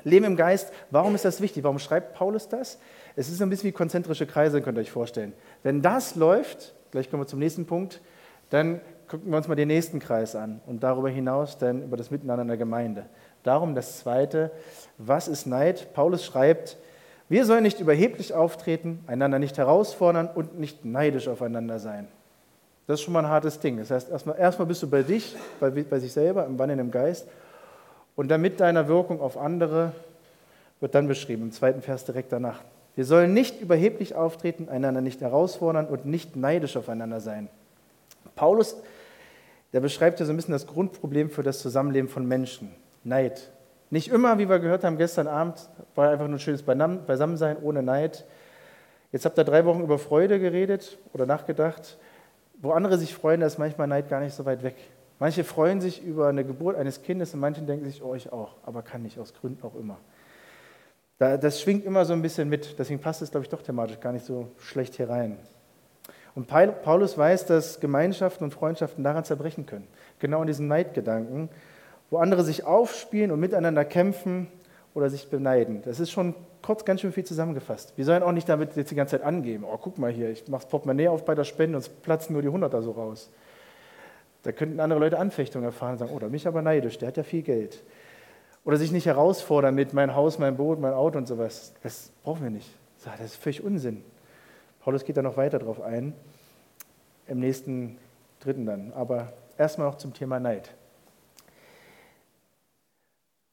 Leben 0.04 0.24
im 0.24 0.36
Geist, 0.36 0.72
warum 0.90 1.14
ist 1.14 1.24
das 1.24 1.40
wichtig? 1.40 1.64
Warum 1.64 1.78
schreibt 1.78 2.14
Paulus 2.14 2.48
das? 2.48 2.78
Es 3.16 3.28
ist 3.28 3.42
ein 3.42 3.50
bisschen 3.50 3.68
wie 3.68 3.72
konzentrische 3.72 4.26
Kreise, 4.26 4.60
könnt 4.60 4.78
ihr 4.78 4.82
euch 4.82 4.90
vorstellen. 4.90 5.32
Wenn 5.62 5.82
das 5.82 6.14
läuft, 6.14 6.74
gleich 6.90 7.10
kommen 7.10 7.22
wir 7.22 7.26
zum 7.26 7.38
nächsten 7.38 7.66
Punkt, 7.66 8.00
dann 8.50 8.80
gucken 9.08 9.30
wir 9.30 9.36
uns 9.36 9.48
mal 9.48 9.54
den 9.54 9.68
nächsten 9.68 9.98
Kreis 9.98 10.36
an 10.36 10.60
und 10.66 10.82
darüber 10.82 11.08
hinaus 11.08 11.58
dann 11.58 11.82
über 11.82 11.96
das 11.96 12.10
Miteinander 12.10 12.42
in 12.42 12.48
der 12.48 12.56
Gemeinde. 12.56 13.06
Darum 13.42 13.74
das 13.74 13.98
Zweite, 13.98 14.50
was 14.98 15.28
ist 15.28 15.46
Neid? 15.46 15.92
Paulus 15.92 16.24
schreibt, 16.24 16.76
wir 17.28 17.44
sollen 17.44 17.62
nicht 17.62 17.80
überheblich 17.80 18.34
auftreten, 18.34 19.02
einander 19.06 19.38
nicht 19.38 19.58
herausfordern 19.58 20.28
und 20.32 20.58
nicht 20.58 20.84
neidisch 20.84 21.26
aufeinander 21.26 21.78
sein. 21.80 22.08
Das 22.86 23.00
ist 23.00 23.04
schon 23.04 23.12
mal 23.12 23.24
ein 23.24 23.30
hartes 23.30 23.58
Ding. 23.58 23.78
Das 23.78 23.90
heißt, 23.90 24.10
erstmal, 24.10 24.38
erstmal 24.38 24.66
bist 24.66 24.82
du 24.82 24.88
bei 24.88 25.02
dich, 25.02 25.34
bei, 25.58 25.70
bei 25.70 25.98
sich 25.98 26.12
selber, 26.12 26.46
im 26.46 26.58
Wandeln 26.58 26.78
im 26.78 26.90
Geist. 26.90 27.26
Und 28.14 28.28
dann 28.28 28.40
mit 28.40 28.60
deiner 28.60 28.88
Wirkung 28.88 29.20
auf 29.20 29.36
andere 29.36 29.92
wird 30.80 30.94
dann 30.94 31.08
beschrieben, 31.08 31.42
im 31.42 31.52
zweiten 31.52 31.82
Vers 31.82 32.04
direkt 32.04 32.32
danach. 32.32 32.60
Wir 32.94 33.04
sollen 33.04 33.34
nicht 33.34 33.60
überheblich 33.60 34.14
auftreten, 34.14 34.68
einander 34.68 35.00
nicht 35.00 35.20
herausfordern 35.20 35.86
und 35.86 36.06
nicht 36.06 36.36
neidisch 36.36 36.76
aufeinander 36.76 37.20
sein. 37.20 37.48
Paulus 38.34 38.76
der 39.72 39.80
beschreibt 39.80 40.20
ja 40.20 40.26
so 40.26 40.32
ein 40.32 40.36
bisschen 40.36 40.52
das 40.52 40.66
Grundproblem 40.66 41.28
für 41.28 41.42
das 41.42 41.58
Zusammenleben 41.58 42.08
von 42.08 42.26
Menschen. 42.26 42.74
Neid. 43.04 43.50
Nicht 43.90 44.08
immer, 44.08 44.38
wie 44.38 44.48
wir 44.48 44.58
gehört 44.58 44.84
haben 44.84 44.96
gestern 44.96 45.26
Abend, 45.26 45.68
war 45.94 46.10
einfach 46.10 46.26
nur 46.26 46.36
ein 46.36 46.40
schönes 46.40 46.62
Beisammensein 46.62 47.58
ohne 47.60 47.82
Neid. 47.82 48.24
Jetzt 49.12 49.26
habt 49.26 49.38
ihr 49.38 49.44
drei 49.44 49.64
Wochen 49.64 49.82
über 49.82 49.98
Freude 49.98 50.40
geredet 50.40 50.96
oder 51.12 51.26
nachgedacht. 51.26 51.98
Wo 52.60 52.72
andere 52.72 52.98
sich 52.98 53.14
freuen, 53.14 53.40
da 53.40 53.46
ist 53.46 53.58
manchmal 53.58 53.86
Neid 53.86 54.08
gar 54.08 54.20
nicht 54.20 54.34
so 54.34 54.44
weit 54.44 54.62
weg. 54.62 54.76
Manche 55.18 55.44
freuen 55.44 55.80
sich 55.80 56.02
über 56.02 56.28
eine 56.28 56.44
Geburt 56.44 56.76
eines 56.76 57.02
Kindes 57.02 57.32
und 57.34 57.40
manche 57.40 57.62
denken 57.62 57.84
sich, 57.86 58.02
oh, 58.02 58.14
ich 58.14 58.32
auch, 58.32 58.56
aber 58.64 58.82
kann 58.82 59.02
nicht, 59.02 59.18
aus 59.18 59.34
Gründen 59.34 59.62
auch 59.62 59.74
immer. 59.74 59.98
Das 61.18 61.62
schwingt 61.62 61.86
immer 61.86 62.04
so 62.04 62.12
ein 62.12 62.20
bisschen 62.20 62.48
mit. 62.50 62.78
Deswegen 62.78 63.00
passt 63.00 63.22
es, 63.22 63.30
glaube 63.30 63.44
ich, 63.44 63.48
doch 63.48 63.62
thematisch 63.62 64.00
gar 64.00 64.12
nicht 64.12 64.26
so 64.26 64.48
schlecht 64.58 64.94
hier 64.96 65.08
rein. 65.08 65.38
Und 66.34 66.46
Paulus 66.46 67.16
weiß, 67.16 67.46
dass 67.46 67.80
Gemeinschaften 67.80 68.44
und 68.44 68.50
Freundschaften 68.50 69.02
daran 69.02 69.24
zerbrechen 69.24 69.64
können. 69.64 69.88
Genau 70.18 70.42
in 70.42 70.46
diesem 70.46 70.68
Neidgedanken, 70.68 71.48
wo 72.10 72.18
andere 72.18 72.44
sich 72.44 72.64
aufspielen 72.64 73.30
und 73.30 73.40
miteinander 73.40 73.86
kämpfen 73.86 74.48
oder 74.96 75.10
sich 75.10 75.28
beneiden. 75.28 75.82
Das 75.82 76.00
ist 76.00 76.10
schon 76.10 76.34
kurz 76.62 76.86
ganz 76.86 77.02
schön 77.02 77.12
viel 77.12 77.24
zusammengefasst. 77.24 77.92
Wir 77.96 78.06
sollen 78.06 78.22
auch 78.22 78.32
nicht 78.32 78.48
damit 78.48 78.74
jetzt 78.76 78.90
die 78.90 78.94
ganze 78.94 79.18
Zeit 79.18 79.26
angeben. 79.26 79.64
Oh, 79.70 79.76
guck 79.76 79.98
mal 79.98 80.10
hier, 80.10 80.30
ich 80.30 80.48
mache 80.48 80.62
das 80.62 80.70
Portemonnaie 80.70 81.08
auf 81.08 81.26
bei 81.26 81.34
der 81.34 81.44
Spende 81.44 81.76
und 81.76 81.82
es 81.82 81.88
platzen 81.90 82.32
nur 82.32 82.40
die 82.40 82.48
Hunderter 82.48 82.80
so 82.80 82.92
raus. 82.92 83.30
Da 84.42 84.52
könnten 84.52 84.80
andere 84.80 84.98
Leute 84.98 85.18
Anfechtungen 85.18 85.66
erfahren 85.66 85.92
und 85.92 85.98
sagen, 85.98 86.12
oh, 86.14 86.18
da 86.18 86.28
bin 86.28 86.36
ich 86.36 86.48
aber 86.48 86.62
neidisch, 86.62 86.96
der 86.96 87.08
hat 87.08 87.18
ja 87.18 87.24
viel 87.24 87.42
Geld. 87.42 87.84
Oder 88.64 88.78
sich 88.78 88.90
nicht 88.90 89.04
herausfordern 89.04 89.74
mit 89.74 89.92
mein 89.92 90.14
Haus, 90.14 90.38
mein 90.38 90.56
Boot, 90.56 90.80
mein 90.80 90.94
Auto 90.94 91.18
und 91.18 91.28
sowas. 91.28 91.74
Das 91.82 92.10
brauchen 92.24 92.44
wir 92.44 92.50
nicht. 92.50 92.70
Das 93.04 93.20
ist 93.20 93.36
völlig 93.36 93.62
Unsinn. 93.62 94.02
Paulus 94.80 95.04
geht 95.04 95.18
da 95.18 95.22
noch 95.22 95.36
weiter 95.36 95.58
drauf 95.58 95.82
ein, 95.82 96.14
im 97.26 97.38
nächsten 97.38 97.98
dritten 98.40 98.64
dann. 98.64 98.92
Aber 98.94 99.34
erstmal 99.58 99.88
noch 99.88 99.98
zum 99.98 100.14
Thema 100.14 100.40
Neid. 100.40 100.70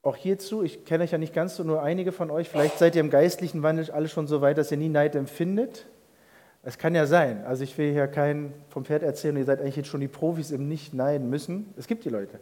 Auch 0.04 0.16
hierzu, 0.16 0.62
ich 0.62 0.84
kenne 0.84 1.04
euch 1.04 1.12
ja 1.12 1.18
nicht 1.18 1.32
ganz 1.32 1.56
so, 1.56 1.64
nur 1.64 1.82
einige 1.82 2.12
von 2.12 2.30
euch, 2.30 2.50
vielleicht 2.50 2.78
seid 2.78 2.94
ihr 2.94 3.00
im 3.00 3.08
geistlichen 3.08 3.62
Wandel 3.62 3.90
alle 3.90 4.06
schon 4.08 4.26
so 4.26 4.42
weit, 4.42 4.58
dass 4.58 4.70
ihr 4.70 4.76
nie 4.76 4.90
Neid 4.90 5.16
empfindet. 5.16 5.86
Es 6.62 6.76
kann 6.76 6.94
ja 6.94 7.06
sein. 7.06 7.42
Also 7.46 7.64
ich 7.64 7.76
will 7.78 7.90
hier 7.90 8.06
keinen 8.06 8.52
vom 8.68 8.84
Pferd 8.84 9.02
erzählen, 9.02 9.34
ihr 9.38 9.46
seid 9.46 9.60
eigentlich 9.60 9.76
jetzt 9.76 9.88
schon 9.88 10.02
die 10.02 10.08
Profis 10.08 10.50
im 10.50 10.68
Nicht 10.68 10.92
neiden 10.92 11.30
müssen. 11.30 11.72
Es 11.78 11.86
gibt 11.86 12.04
die 12.04 12.10
Leute. 12.10 12.38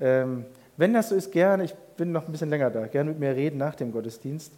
Ähm, 0.00 0.46
wenn 0.76 0.92
das 0.92 1.10
so 1.10 1.14
ist, 1.14 1.30
gerne, 1.30 1.62
ich 1.62 1.74
bin 1.96 2.10
noch 2.10 2.26
ein 2.26 2.32
bisschen 2.32 2.50
länger 2.50 2.70
da, 2.70 2.88
gerne 2.88 3.10
mit 3.10 3.20
mir 3.20 3.36
reden 3.36 3.56
nach 3.56 3.76
dem 3.76 3.92
Gottesdienst, 3.92 4.52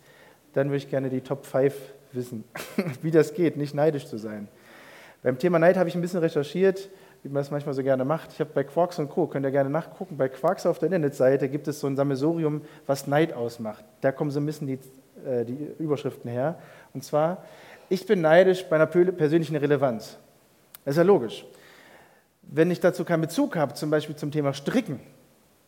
dann 0.55 0.69
würde 0.69 0.79
ich 0.79 0.89
gerne 0.89 1.11
die 1.11 1.21
Top 1.21 1.45
5 1.45 1.75
wissen, 2.13 2.45
wie 3.03 3.11
das 3.11 3.35
geht, 3.35 3.59
nicht 3.59 3.75
neidisch 3.75 4.07
zu 4.07 4.17
sein. 4.17 4.49
Beim 5.23 5.39
Thema 5.39 5.59
Neid 5.59 5.77
habe 5.77 5.91
ich 5.91 5.95
ein 5.95 6.01
bisschen 6.01 6.21
recherchiert 6.21 6.89
wie 7.23 7.29
man 7.29 7.43
es 7.43 7.51
manchmal 7.51 7.75
so 7.75 7.83
gerne 7.83 8.05
macht. 8.05 8.33
Ich 8.33 8.41
habe 8.41 8.51
bei 8.55 8.65
Quarks 8.65 8.99
und 8.99 9.09
Co., 9.09 9.27
könnt 9.27 9.45
ihr 9.45 9.51
gerne 9.51 9.71
nachgucken, 9.71 10.17
bei 10.17 10.29
Quarks 10.29 10.67
auf 10.67 10.79
der 10.79 10.87
Internetseite 10.87 11.49
gibt 11.49 11.69
es 11.69 11.81
so 11.81 11.87
ein 11.87 11.97
Sammelsurium, 11.97 12.63
was 12.87 13.07
Neid 13.07 13.33
ausmacht. 13.33 13.85
Da 14.01 14.13
kommen 14.13 14.31
so 14.31 14.41
ein 14.41 14.47
bisschen 14.47 14.67
die, 14.67 14.79
äh, 15.27 15.45
die 15.45 15.69
Überschriften 15.79 16.31
her. 16.31 16.59
Und 16.95 17.05
zwar, 17.05 17.45
ich 17.89 18.07
bin 18.07 18.21
neidisch 18.21 18.65
bei 18.65 18.77
einer 18.77 18.87
persönlichen 18.87 19.57
Relevanz. 19.57 20.19
Das 20.85 20.93
ist 20.93 20.99
ja 20.99 21.05
logisch. 21.05 21.45
Wenn 22.43 22.71
ich 22.71 22.81
dazu 22.81 23.05
keinen 23.05 23.23
Bezug 23.23 23.57
habe, 23.57 23.75
zum 23.75 23.91
Beispiel 23.91 24.15
zum 24.15 24.31
Thema 24.31 24.55
Stricken, 24.55 25.01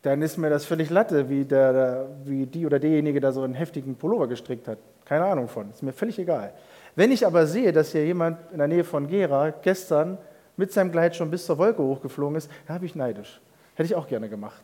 dann 0.03 0.23
ist 0.23 0.39
mir 0.39 0.49
das 0.49 0.65
völlig 0.65 0.91
Latte, 0.91 1.29
wie, 1.29 1.45
der, 1.45 2.09
wie 2.25 2.47
die 2.47 2.65
oder 2.67 2.79
derjenige 2.79 3.21
da 3.21 3.33
so 3.33 3.43
einen 3.43 3.55
heftigen 3.55 3.97
Pullover 3.97 4.29
gestrickt 4.29 4.69
hat. 4.69 4.79
Keine 5.05 5.25
Ahnung 5.25 5.49
von, 5.49 5.71
ist 5.71 5.83
mir 5.83 5.93
völlig 5.93 6.19
egal. 6.19 6.53
Wenn 6.95 7.11
ich 7.11 7.27
aber 7.27 7.47
sehe, 7.47 7.73
dass 7.73 7.93
hier 7.93 8.05
jemand 8.05 8.39
in 8.53 8.59
der 8.59 8.69
Nähe 8.69 8.85
von 8.85 9.09
Gera 9.09 9.51
gestern 9.51 10.19
mit 10.59 10.73
seinem 10.73 10.93
Gleit 10.93 11.17
schon 11.17 11.31
bis 11.31 11.47
zur 11.47 11.57
Wolke 11.57 11.83
hochgeflogen 11.83 12.37
ist, 12.37 12.51
da 12.67 12.75
habe 12.75 12.85
ich 12.85 12.95
neidisch. 12.95 13.41
Hätte 13.77 13.87
ich 13.87 13.95
auch 13.95 14.09
gerne 14.09 14.29
gemacht. 14.29 14.61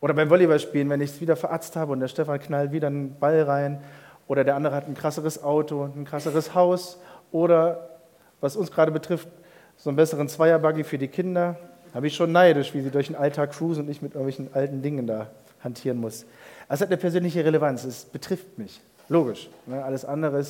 Oder 0.00 0.14
beim 0.14 0.30
Volleyballspielen, 0.30 0.88
wenn 0.88 1.00
ich 1.00 1.10
es 1.10 1.20
wieder 1.20 1.36
veratzt 1.36 1.76
habe 1.76 1.92
und 1.92 2.00
der 2.00 2.08
Stefan 2.08 2.38
knallt 2.38 2.72
wieder 2.72 2.86
einen 2.86 3.18
Ball 3.18 3.42
rein 3.42 3.82
oder 4.28 4.44
der 4.44 4.54
andere 4.54 4.74
hat 4.74 4.86
ein 4.86 4.94
krasseres 4.94 5.42
Auto, 5.42 5.84
ein 5.84 6.04
krasseres 6.04 6.54
Haus 6.54 6.98
oder, 7.32 7.98
was 8.40 8.56
uns 8.56 8.70
gerade 8.70 8.92
betrifft, 8.92 9.28
so 9.76 9.90
einen 9.90 9.96
besseren 9.96 10.28
Zweierbuggy 10.28 10.84
für 10.84 10.98
die 10.98 11.08
Kinder, 11.08 11.56
habe 11.94 12.06
ich 12.06 12.14
schon 12.14 12.30
neidisch, 12.30 12.74
wie 12.74 12.80
sie 12.80 12.90
durch 12.90 13.08
den 13.08 13.16
Alltag 13.16 13.52
cruisen 13.52 13.84
und 13.84 13.90
ich 13.90 14.02
mit 14.02 14.14
irgendwelchen 14.14 14.54
alten 14.54 14.82
Dingen 14.82 15.06
da 15.06 15.30
hantieren 15.64 15.98
muss. 15.98 16.26
Also 16.68 16.74
es 16.74 16.80
hat 16.82 16.88
eine 16.88 16.96
persönliche 16.98 17.44
Relevanz, 17.44 17.84
es 17.84 18.04
betrifft 18.04 18.58
mich. 18.58 18.80
Logisch. 19.08 19.48
Ne? 19.66 19.82
Alles 19.82 20.04
andere 20.04 20.44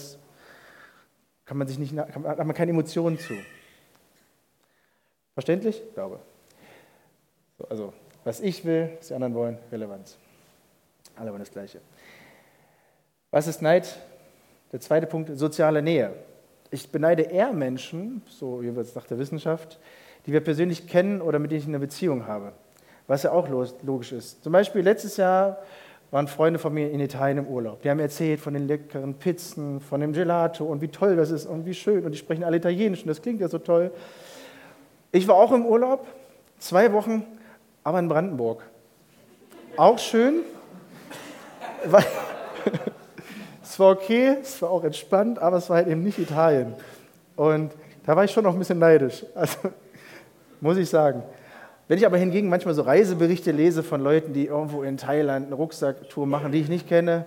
kann 1.47 1.57
man 1.57 1.69
sich 1.69 1.79
nicht, 1.79 1.97
kann, 1.97 2.27
hat 2.27 2.39
man 2.39 2.55
keine 2.55 2.73
Emotionen 2.73 3.19
zu. 3.19 3.35
Verständlich? 5.39 5.81
Ich 5.87 5.95
glaube. 5.95 6.19
So, 7.59 7.65
also, 7.69 7.93
was 8.25 8.41
ich 8.41 8.65
will, 8.65 8.91
was 8.99 9.07
die 9.07 9.15
anderen 9.15 9.35
wollen, 9.35 9.59
Relevanz. 9.71 10.19
Alle 11.15 11.31
wollen 11.31 11.39
das 11.39 11.53
Gleiche. 11.53 11.79
Was 13.31 13.47
ist 13.47 13.63
Neid? 13.63 14.01
Der 14.73 14.81
zweite 14.81 15.07
Punkt, 15.07 15.31
soziale 15.39 15.81
Nähe. 15.81 16.13
Ich 16.73 16.91
beneide 16.91 17.23
eher 17.23 17.53
Menschen, 17.53 18.23
so 18.27 18.63
es 18.63 18.97
nach 18.97 19.07
der 19.07 19.21
Wissenschaft, 19.21 19.79
die 20.27 20.33
wir 20.33 20.41
persönlich 20.41 20.89
kennen 20.89 21.23
oder 21.23 21.39
mit 21.39 21.53
denen 21.53 21.61
ich 21.61 21.69
eine 21.69 21.79
Beziehung 21.79 22.27
habe. 22.27 22.53
Was 23.07 23.23
ja 23.23 23.31
auch 23.31 23.49
logisch 23.49 24.11
ist. 24.11 24.43
Zum 24.43 24.53
Beispiel 24.53 24.83
letztes 24.83 25.19
Jahr 25.19 25.59
waren 26.11 26.27
Freunde 26.27 26.59
von 26.59 26.75
mir 26.75 26.91
in 26.91 26.99
Italien 26.99 27.39
im 27.39 27.47
Urlaub. 27.47 27.83
Die 27.83 27.91
haben 27.91 28.01
erzählt 28.01 28.41
von 28.41 28.55
den 28.55 28.67
leckeren 28.67 29.15
Pizzen, 29.15 29.79
von 29.79 30.01
dem 30.01 30.13
Gelato 30.13 30.65
und 30.65 30.81
wie 30.81 30.89
toll 30.89 31.15
das 31.15 31.31
ist 31.31 31.47
und 31.47 31.65
wie 31.65 31.75
schön. 31.75 32.05
Und 32.05 32.11
die 32.11 32.19
sprechen 32.19 32.43
alle 32.43 32.57
Italienisch 32.57 33.03
und 33.03 33.09
das 33.09 33.23
klingt 33.23 33.41
ja 33.41 33.47
so 33.47 33.59
toll. 33.59 33.93
Ich 35.11 35.27
war 35.27 35.37
auch 35.37 35.53
im 35.53 35.65
Urlaub, 35.65 36.07
zwei 36.59 36.93
Wochen, 36.93 37.25
aber 37.83 37.99
in 37.99 38.09
Brandenburg. 38.09 38.63
Auch 39.77 39.99
schön. 39.99 40.43
es 43.63 43.79
war 43.79 43.93
okay, 43.93 44.37
es 44.43 44.61
war 44.61 44.71
auch 44.71 44.85
entspannt, 44.85 45.39
aber 45.39 45.57
es 45.57 45.71
war 45.71 45.77
halt 45.77 45.89
eben 45.89 46.03
nicht 46.03 46.19
Italien. 46.19 46.75
Und 47.37 47.73
da 48.05 48.17
war 48.17 48.25
ich 48.25 48.33
schon 48.33 48.45
noch 48.45 48.53
ein 48.53 48.59
bisschen 48.59 48.79
neidisch, 48.79 49.25
also, 49.35 49.71
muss 50.61 50.77
ich 50.77 50.91
sagen. 50.91 51.23
Wenn 51.87 51.97
ich 51.97 52.05
aber 52.05 52.19
hingegen 52.19 52.51
manchmal 52.51 52.75
so 52.75 52.83
Reiseberichte 52.83 53.51
lese 53.51 53.83
von 53.83 54.03
Leuten, 54.03 54.35
die 54.35 54.45
irgendwo 54.45 54.83
in 54.83 54.99
Thailand 54.99 55.47
eine 55.47 55.55
Rucksacktour 55.55 56.27
machen, 56.27 56.53
die 56.53 56.61
ich 56.61 56.69
nicht 56.69 56.87
kenne, 56.87 57.25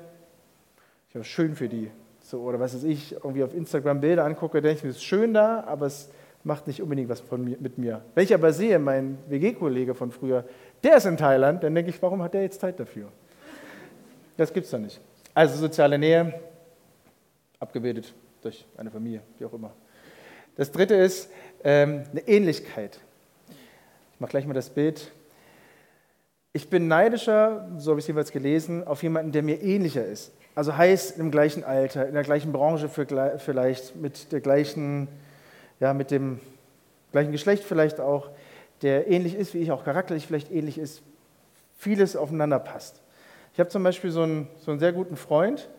ich 1.10 1.15
war 1.15 1.24
schön 1.24 1.56
für 1.56 1.67
die. 1.67 1.89
So, 2.22 2.41
oder 2.41 2.60
was 2.60 2.76
weiß 2.76 2.84
ich, 2.84 3.13
irgendwie 3.13 3.44
auf 3.44 3.56
Instagram 3.56 4.02
Bilder 4.02 4.24
angucke, 4.24 4.62
denke 4.62 4.78
ich 4.78 4.84
mir, 4.84 4.91
es 4.91 4.98
ist 4.98 5.04
schön 5.04 5.34
da, 5.34 5.63
aber 5.65 5.88
es 5.88 6.10
macht 6.43 6.67
nicht 6.67 6.82
unbedingt 6.82 7.10
was 7.10 7.23
mir, 7.32 7.58
mit 7.60 7.77
mir. 7.77 8.01
Wenn 8.15 8.23
ich 8.23 8.34
aber 8.34 8.54
sehe, 8.54 8.80
mein 8.80 9.17
WG-Kollege 9.27 9.95
von 9.95 10.12
früher, 10.12 10.45
der 10.84 10.97
ist 10.97 11.06
in 11.06 11.17
Thailand, 11.17 11.63
dann 11.63 11.75
denke 11.75 11.91
ich, 11.91 12.01
warum 12.01 12.21
hat 12.21 12.34
der 12.34 12.43
jetzt 12.43 12.62
Zeit 12.62 12.80
dafür? 12.80 13.10
Das 14.38 14.51
gibt 14.54 14.65
es 14.65 14.71
doch 14.71 14.80
nicht. 14.80 14.99
Also 15.34 15.58
soziale 15.58 15.97
Nähe, 15.97 16.34
abgebildet 17.60 18.13
durch 18.41 18.65
eine 18.75 18.89
Familie, 18.89 19.21
wie 19.38 19.45
auch 19.45 19.54
immer. 19.54 19.71
Das 20.56 20.71
dritte 20.71 20.95
ist 20.95 21.30
ähm, 21.63 22.04
eine 22.12 22.27
Ähnlichkeit. 22.27 22.99
Ich 24.13 24.19
mache 24.19 24.32
gleich 24.32 24.45
mal 24.45 24.54
das 24.54 24.69
Bild. 24.69 25.12
Ich 26.54 26.69
bin 26.69 26.88
neidischer, 26.88 27.69
so 27.77 27.91
habe 27.91 27.99
ich 27.99 28.04
es 28.04 28.08
jeweils 28.08 28.32
gelesen, 28.32 28.86
auf 28.86 29.04
jemanden, 29.04 29.32
der 29.32 29.43
mir 29.43 29.62
ähnlicher 29.62 30.06
ist. 30.06 30.34
Also 30.54 30.75
heißt 30.75 31.17
im 31.17 31.32
gleichen 31.32 31.63
Alter, 31.63 32.08
in 32.08 32.13
der 32.13 32.23
gleichen 32.23 32.51
Branche 32.51 32.89
vielleicht, 32.89 33.95
mit 33.95 34.32
der 34.34 34.41
gleichen 34.41 35.08
ja, 35.82 35.94
mit 35.94 36.12
dem 36.12 36.39
gleichen 37.12 37.34
Geschlecht 37.34 37.63
vielleicht 37.65 38.00
auch, 38.00 38.30
der 38.84 39.08
ähnlich 39.08 39.36
ist 39.36 39.54
wie 39.54 39.58
ich, 39.58 39.72
auch 39.72 39.84
charakterlich 39.84 40.26
vielleicht 40.26 40.52
ähnlich 40.52 40.78
ist, 40.78 41.02
vieles 41.78 42.15
aufeinander 42.15 42.60
passt. 42.60 43.02
Ich 43.54 43.60
habe 43.60 43.70
zum 43.70 43.84
Beispiel 43.84 44.12
so 44.12 44.22
einen, 44.22 44.48
so 44.60 44.72
einen 44.72 44.80
sehr 44.80 44.94
guten 44.94 45.17
Freund, 45.17 45.70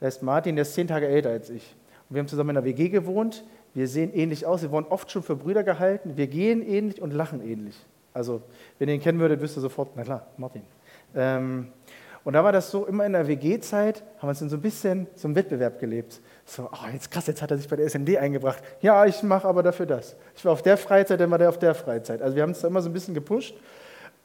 der 0.00 0.08
ist 0.08 0.22
Martin, 0.22 0.56
der 0.56 0.62
ist 0.62 0.74
zehn 0.74 0.88
Tage 0.88 1.06
älter 1.06 1.30
als 1.30 1.50
ich. 1.50 1.76
Und 2.08 2.16
wir 2.16 2.20
haben 2.20 2.28
zusammen 2.28 2.50
in 2.50 2.56
einer 2.56 2.66
WG 2.66 2.88
gewohnt. 2.88 3.44
Wir 3.74 3.86
sehen 3.86 4.12
ähnlich 4.14 4.46
aus. 4.46 4.62
Wir 4.62 4.70
wurden 4.70 4.86
oft 4.88 5.10
schon 5.10 5.22
für 5.22 5.36
Brüder 5.36 5.62
gehalten. 5.62 6.16
Wir 6.16 6.26
gehen 6.26 6.62
ähnlich 6.66 7.00
und 7.00 7.12
lachen 7.12 7.40
ähnlich. 7.40 7.76
Also, 8.12 8.42
wenn 8.78 8.88
ihr 8.88 8.94
ihn 8.94 9.00
kennen 9.00 9.20
würdet, 9.20 9.40
wüsst 9.40 9.56
ihr 9.56 9.60
sofort, 9.60 9.90
na 9.94 10.02
klar, 10.02 10.26
Martin. 10.36 10.62
Ähm, 11.14 11.68
und 12.24 12.32
da 12.32 12.42
war 12.42 12.52
das 12.52 12.70
so, 12.70 12.86
immer 12.86 13.04
in 13.04 13.12
der 13.12 13.28
WG-Zeit 13.28 14.02
haben 14.18 14.28
wir 14.28 14.28
uns 14.30 14.38
so 14.38 14.56
ein 14.56 14.62
bisschen 14.62 15.06
so 15.14 15.28
einen 15.28 15.36
Wettbewerb 15.36 15.78
gelebt. 15.78 16.20
So, 16.46 16.70
oh, 16.72 16.88
jetzt 16.90 17.10
krass, 17.10 17.26
jetzt 17.26 17.42
hat 17.42 17.50
er 17.50 17.58
sich 17.58 17.68
bei 17.68 17.76
der 17.76 17.84
SMD 17.84 18.16
eingebracht. 18.16 18.62
Ja, 18.80 19.04
ich 19.04 19.22
mache 19.22 19.46
aber 19.46 19.62
dafür 19.62 19.84
das. 19.84 20.16
Ich 20.34 20.42
war 20.44 20.52
auf 20.52 20.62
der 20.62 20.78
Freizeit, 20.78 21.20
dann 21.20 21.30
war 21.30 21.36
der 21.36 21.50
auf 21.50 21.58
der 21.58 21.74
Freizeit. 21.74 22.22
Also 22.22 22.34
wir 22.34 22.42
haben 22.42 22.50
uns 22.50 22.60
da 22.60 22.68
immer 22.68 22.80
so 22.80 22.88
ein 22.88 22.94
bisschen 22.94 23.12
gepusht. 23.12 23.54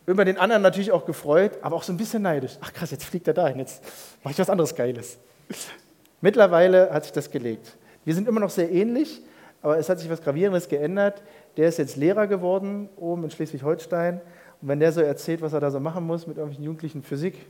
Über 0.05 0.23
den 0.23 0.37
anderen 0.37 0.61
natürlich 0.61 0.93
auch 0.93 1.05
gefreut, 1.05 1.51
aber 1.61 1.75
auch 1.75 1.83
so 1.83 1.91
ein 1.91 1.97
bisschen 1.97 2.21
neidisch. 2.21 2.57
Ach 2.61 2.71
krass, 2.71 2.89
jetzt 2.91 3.03
fliegt 3.03 3.27
er 3.27 3.33
dahin, 3.33 3.59
jetzt 3.59 3.83
mache 4.23 4.31
ich 4.31 4.39
was 4.39 4.49
anderes 4.49 4.73
Geiles. 4.73 5.17
Mittlerweile 6.21 6.91
hat 6.91 7.03
sich 7.03 7.13
das 7.13 7.29
gelegt. 7.29 7.75
Wir 8.05 8.15
sind 8.15 8.29
immer 8.29 8.39
noch 8.39 8.49
sehr 8.49 8.71
ähnlich, 8.71 9.21
aber 9.61 9.77
es 9.77 9.89
hat 9.89 9.99
sich 9.99 10.09
was 10.09 10.21
Gravierendes 10.21 10.69
geändert. 10.69 11.21
Der 11.57 11.67
ist 11.67 11.77
jetzt 11.77 11.97
Lehrer 11.97 12.27
geworden, 12.27 12.87
oben 12.95 13.25
in 13.25 13.29
Schleswig-Holstein. 13.29 14.21
Und 14.61 14.67
wenn 14.69 14.79
der 14.79 14.93
so 14.93 15.01
erzählt, 15.01 15.41
was 15.41 15.51
er 15.51 15.59
da 15.59 15.69
so 15.69 15.81
machen 15.81 16.05
muss 16.07 16.27
mit 16.27 16.37
irgendwelchen 16.37 16.63
Jugendlichen 16.63 17.03
Physik, 17.03 17.45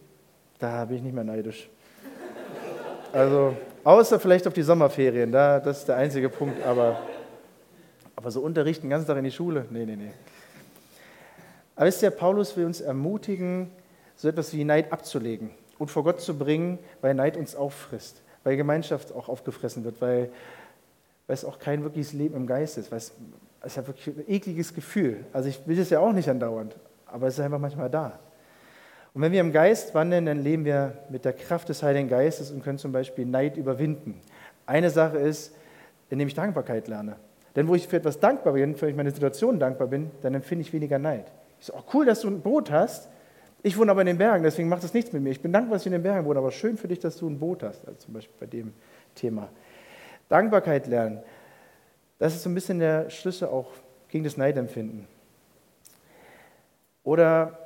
da 0.59 0.85
bin 0.85 0.97
ich 0.97 1.03
nicht 1.03 1.15
mehr 1.15 1.23
neidisch. 1.23 1.69
Also, 3.11 3.55
außer 3.83 4.19
vielleicht 4.19 4.45
auf 4.45 4.53
die 4.53 4.61
Sommerferien, 4.61 5.31
da, 5.31 5.59
das 5.59 5.79
ist 5.79 5.87
der 5.87 5.95
einzige 5.95 6.29
Punkt, 6.29 6.63
aber, 6.63 6.99
aber 8.15 8.29
so 8.29 8.41
unterrichten, 8.41 8.83
den 8.83 8.91
ganzen 8.91 9.07
Tag 9.07 9.17
in 9.17 9.23
die 9.23 9.31
Schule, 9.31 9.65
nee, 9.71 9.85
nee, 9.85 9.95
nee. 9.95 10.11
Aber 11.75 11.87
wisst 11.87 12.03
ihr, 12.03 12.11
Paulus 12.11 12.55
will 12.55 12.65
uns 12.65 12.81
ermutigen, 12.81 13.71
so 14.15 14.27
etwas 14.27 14.53
wie 14.53 14.63
Neid 14.65 14.91
abzulegen 14.91 15.49
und 15.79 15.89
vor 15.89 16.03
Gott 16.03 16.19
zu 16.19 16.37
bringen, 16.37 16.77
weil 17.01 17.13
Neid 17.13 17.37
uns 17.37 17.55
auffrisst, 17.55 18.21
weil 18.43 18.57
Gemeinschaft 18.57 19.13
auch 19.13 19.29
aufgefressen 19.29 19.85
wird, 19.85 20.01
weil, 20.01 20.29
weil 21.25 21.33
es 21.33 21.45
auch 21.45 21.57
kein 21.57 21.83
wirkliches 21.83 22.13
Leben 22.13 22.35
im 22.35 22.45
Geist 22.45 22.77
ist, 22.77 22.91
weil 22.91 22.97
es, 22.97 23.13
es 23.61 23.75
ja 23.75 23.87
wirklich 23.87 24.07
ein 24.07 24.23
ekliges 24.27 24.73
Gefühl. 24.73 25.25
Also 25.31 25.49
ich 25.49 25.65
will 25.65 25.79
es 25.79 25.89
ja 25.89 25.99
auch 25.99 26.11
nicht 26.11 26.29
andauernd, 26.29 26.75
aber 27.07 27.27
es 27.27 27.35
ist 27.35 27.39
einfach 27.39 27.59
manchmal 27.59 27.89
da. 27.89 28.19
Und 29.13 29.21
wenn 29.21 29.31
wir 29.31 29.41
im 29.41 29.51
Geist 29.51 29.95
wandeln, 29.95 30.25
dann 30.25 30.43
leben 30.43 30.65
wir 30.65 30.93
mit 31.09 31.25
der 31.25 31.33
Kraft 31.33 31.69
des 31.69 31.81
Heiligen 31.81 32.09
Geistes 32.09 32.51
und 32.51 32.63
können 32.63 32.77
zum 32.77 32.91
Beispiel 32.91 33.25
Neid 33.25 33.57
überwinden. 33.57 34.21
Eine 34.65 34.89
Sache 34.89 35.17
ist, 35.17 35.55
indem 36.09 36.27
ich 36.27 36.35
Dankbarkeit 36.35 36.87
lerne. 36.87 37.15
Denn 37.55 37.67
wo 37.67 37.75
ich 37.75 37.87
für 37.87 37.97
etwas 37.97 38.19
dankbar 38.19 38.53
bin, 38.53 38.75
ich 38.75 38.95
meine 38.95 39.11
Situation 39.11 39.59
dankbar 39.59 39.87
bin, 39.87 40.11
dann 40.21 40.35
empfinde 40.35 40.61
ich 40.61 40.71
weniger 40.71 40.99
Neid. 40.99 41.25
Ich 41.59 41.65
sage, 41.65 41.79
oh 41.79 41.89
cool, 41.93 42.05
dass 42.05 42.21
du 42.21 42.27
ein 42.27 42.41
Boot 42.41 42.71
hast. 42.71 43.09
Ich 43.63 43.77
wohne 43.77 43.91
aber 43.91 44.01
in 44.01 44.07
den 44.07 44.17
Bergen, 44.17 44.43
deswegen 44.43 44.69
macht 44.69 44.83
das 44.83 44.93
nichts 44.93 45.11
mit 45.11 45.21
mir. 45.21 45.31
Ich 45.31 45.41
bin 45.41 45.51
dankbar, 45.51 45.75
dass 45.75 45.81
ich 45.81 45.87
in 45.87 45.93
den 45.93 46.03
Bergen 46.03 46.25
wohne, 46.25 46.39
aber 46.39 46.51
schön 46.51 46.77
für 46.77 46.87
dich, 46.87 46.99
dass 46.99 47.17
du 47.17 47.27
ein 47.27 47.39
Boot 47.39 47.63
hast. 47.63 47.85
Also 47.85 47.99
zum 47.99 48.13
Beispiel 48.13 48.35
bei 48.39 48.45
dem 48.45 48.73
Thema. 49.15 49.49
Dankbarkeit 50.29 50.87
lernen. 50.87 51.21
Das 52.19 52.35
ist 52.35 52.43
so 52.43 52.49
ein 52.49 52.55
bisschen 52.55 52.79
der 52.79 53.09
Schlüssel 53.09 53.47
auch 53.47 53.71
gegen 54.07 54.23
das 54.23 54.37
Neidempfinden. 54.37 55.07
Oder 57.03 57.57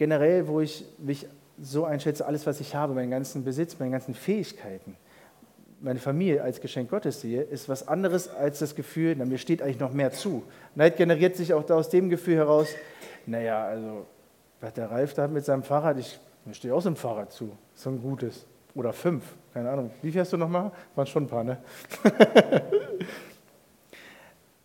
generell, 0.00 0.48
wo 0.48 0.62
ich 0.62 0.86
mich 0.96 1.26
so 1.60 1.84
einschätze, 1.84 2.24
alles, 2.24 2.46
was 2.46 2.58
ich 2.58 2.74
habe, 2.74 2.94
meinen 2.94 3.10
ganzen 3.10 3.44
Besitz, 3.44 3.78
meine 3.78 3.92
ganzen 3.92 4.14
Fähigkeiten. 4.14 4.96
meine 5.82 5.98
Familie 5.98 6.42
als 6.42 6.62
Geschenk 6.62 6.88
Gottes 6.88 7.20
sehe, 7.20 7.42
ist 7.42 7.68
was 7.68 7.86
anderes 7.86 8.28
als 8.28 8.60
das 8.60 8.74
Gefühl, 8.74 9.14
na, 9.16 9.26
mir 9.26 9.36
steht 9.36 9.60
eigentlich 9.60 9.78
noch 9.78 9.92
mehr 9.92 10.10
zu. 10.10 10.42
Neid 10.74 10.96
generiert 10.96 11.36
sich 11.36 11.52
auch 11.52 11.64
da 11.64 11.74
aus 11.74 11.90
dem 11.90 12.08
Gefühl 12.08 12.36
heraus, 12.36 12.68
naja, 13.26 13.62
also, 13.64 14.06
was 14.62 14.72
der 14.72 14.90
Ralf 14.90 15.12
da 15.12 15.28
mit 15.28 15.44
seinem 15.44 15.62
Fahrrad, 15.62 15.98
ich, 15.98 16.18
mir 16.46 16.54
steht 16.54 16.70
auch 16.70 16.80
so 16.80 16.88
ein 16.88 16.96
Fahrrad 16.96 17.30
zu, 17.30 17.52
so 17.74 17.90
ein 17.90 18.00
gutes. 18.00 18.46
Oder 18.74 18.94
fünf, 18.94 19.24
keine 19.52 19.68
Ahnung. 19.68 19.90
Wie 20.00 20.12
viel 20.12 20.22
hast 20.22 20.32
du 20.32 20.38
nochmal? 20.38 20.72
Waren 20.94 21.06
schon 21.06 21.24
ein 21.24 21.28
paar, 21.28 21.44
ne? 21.44 21.58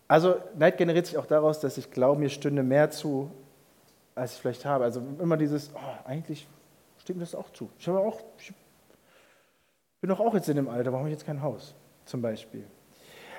also, 0.08 0.36
Neid 0.58 0.78
generiert 0.78 1.08
sich 1.08 1.18
auch 1.18 1.26
daraus, 1.26 1.60
dass 1.60 1.78
ich 1.78 1.92
glaube, 1.92 2.22
mir 2.22 2.30
stünde 2.30 2.64
mehr 2.64 2.90
zu, 2.90 3.32
als 4.16 4.34
ich 4.34 4.42
vielleicht 4.42 4.66
habe. 4.66 4.86
Also 4.86 5.02
immer 5.20 5.38
dieses, 5.38 5.72
oh, 5.76 6.08
eigentlich 6.08 6.48
steht 6.98 7.18
mir 7.18 7.22
das 7.24 7.36
auch 7.36 7.52
zu. 7.52 7.70
Ich 7.78 7.88
habe 7.88 8.00
auch, 8.00 8.22
ich 8.40 8.54
bin 10.02 10.10
doch 10.10 10.20
auch 10.20 10.34
jetzt 10.34 10.50
in 10.50 10.56
dem 10.56 10.70
Alter, 10.70 10.92
warum 10.92 11.02
habe 11.02 11.10
ich 11.10 11.16
jetzt 11.16 11.26
kein 11.26 11.42
Haus, 11.42 11.76
zum 12.06 12.22
Beispiel. 12.22 12.66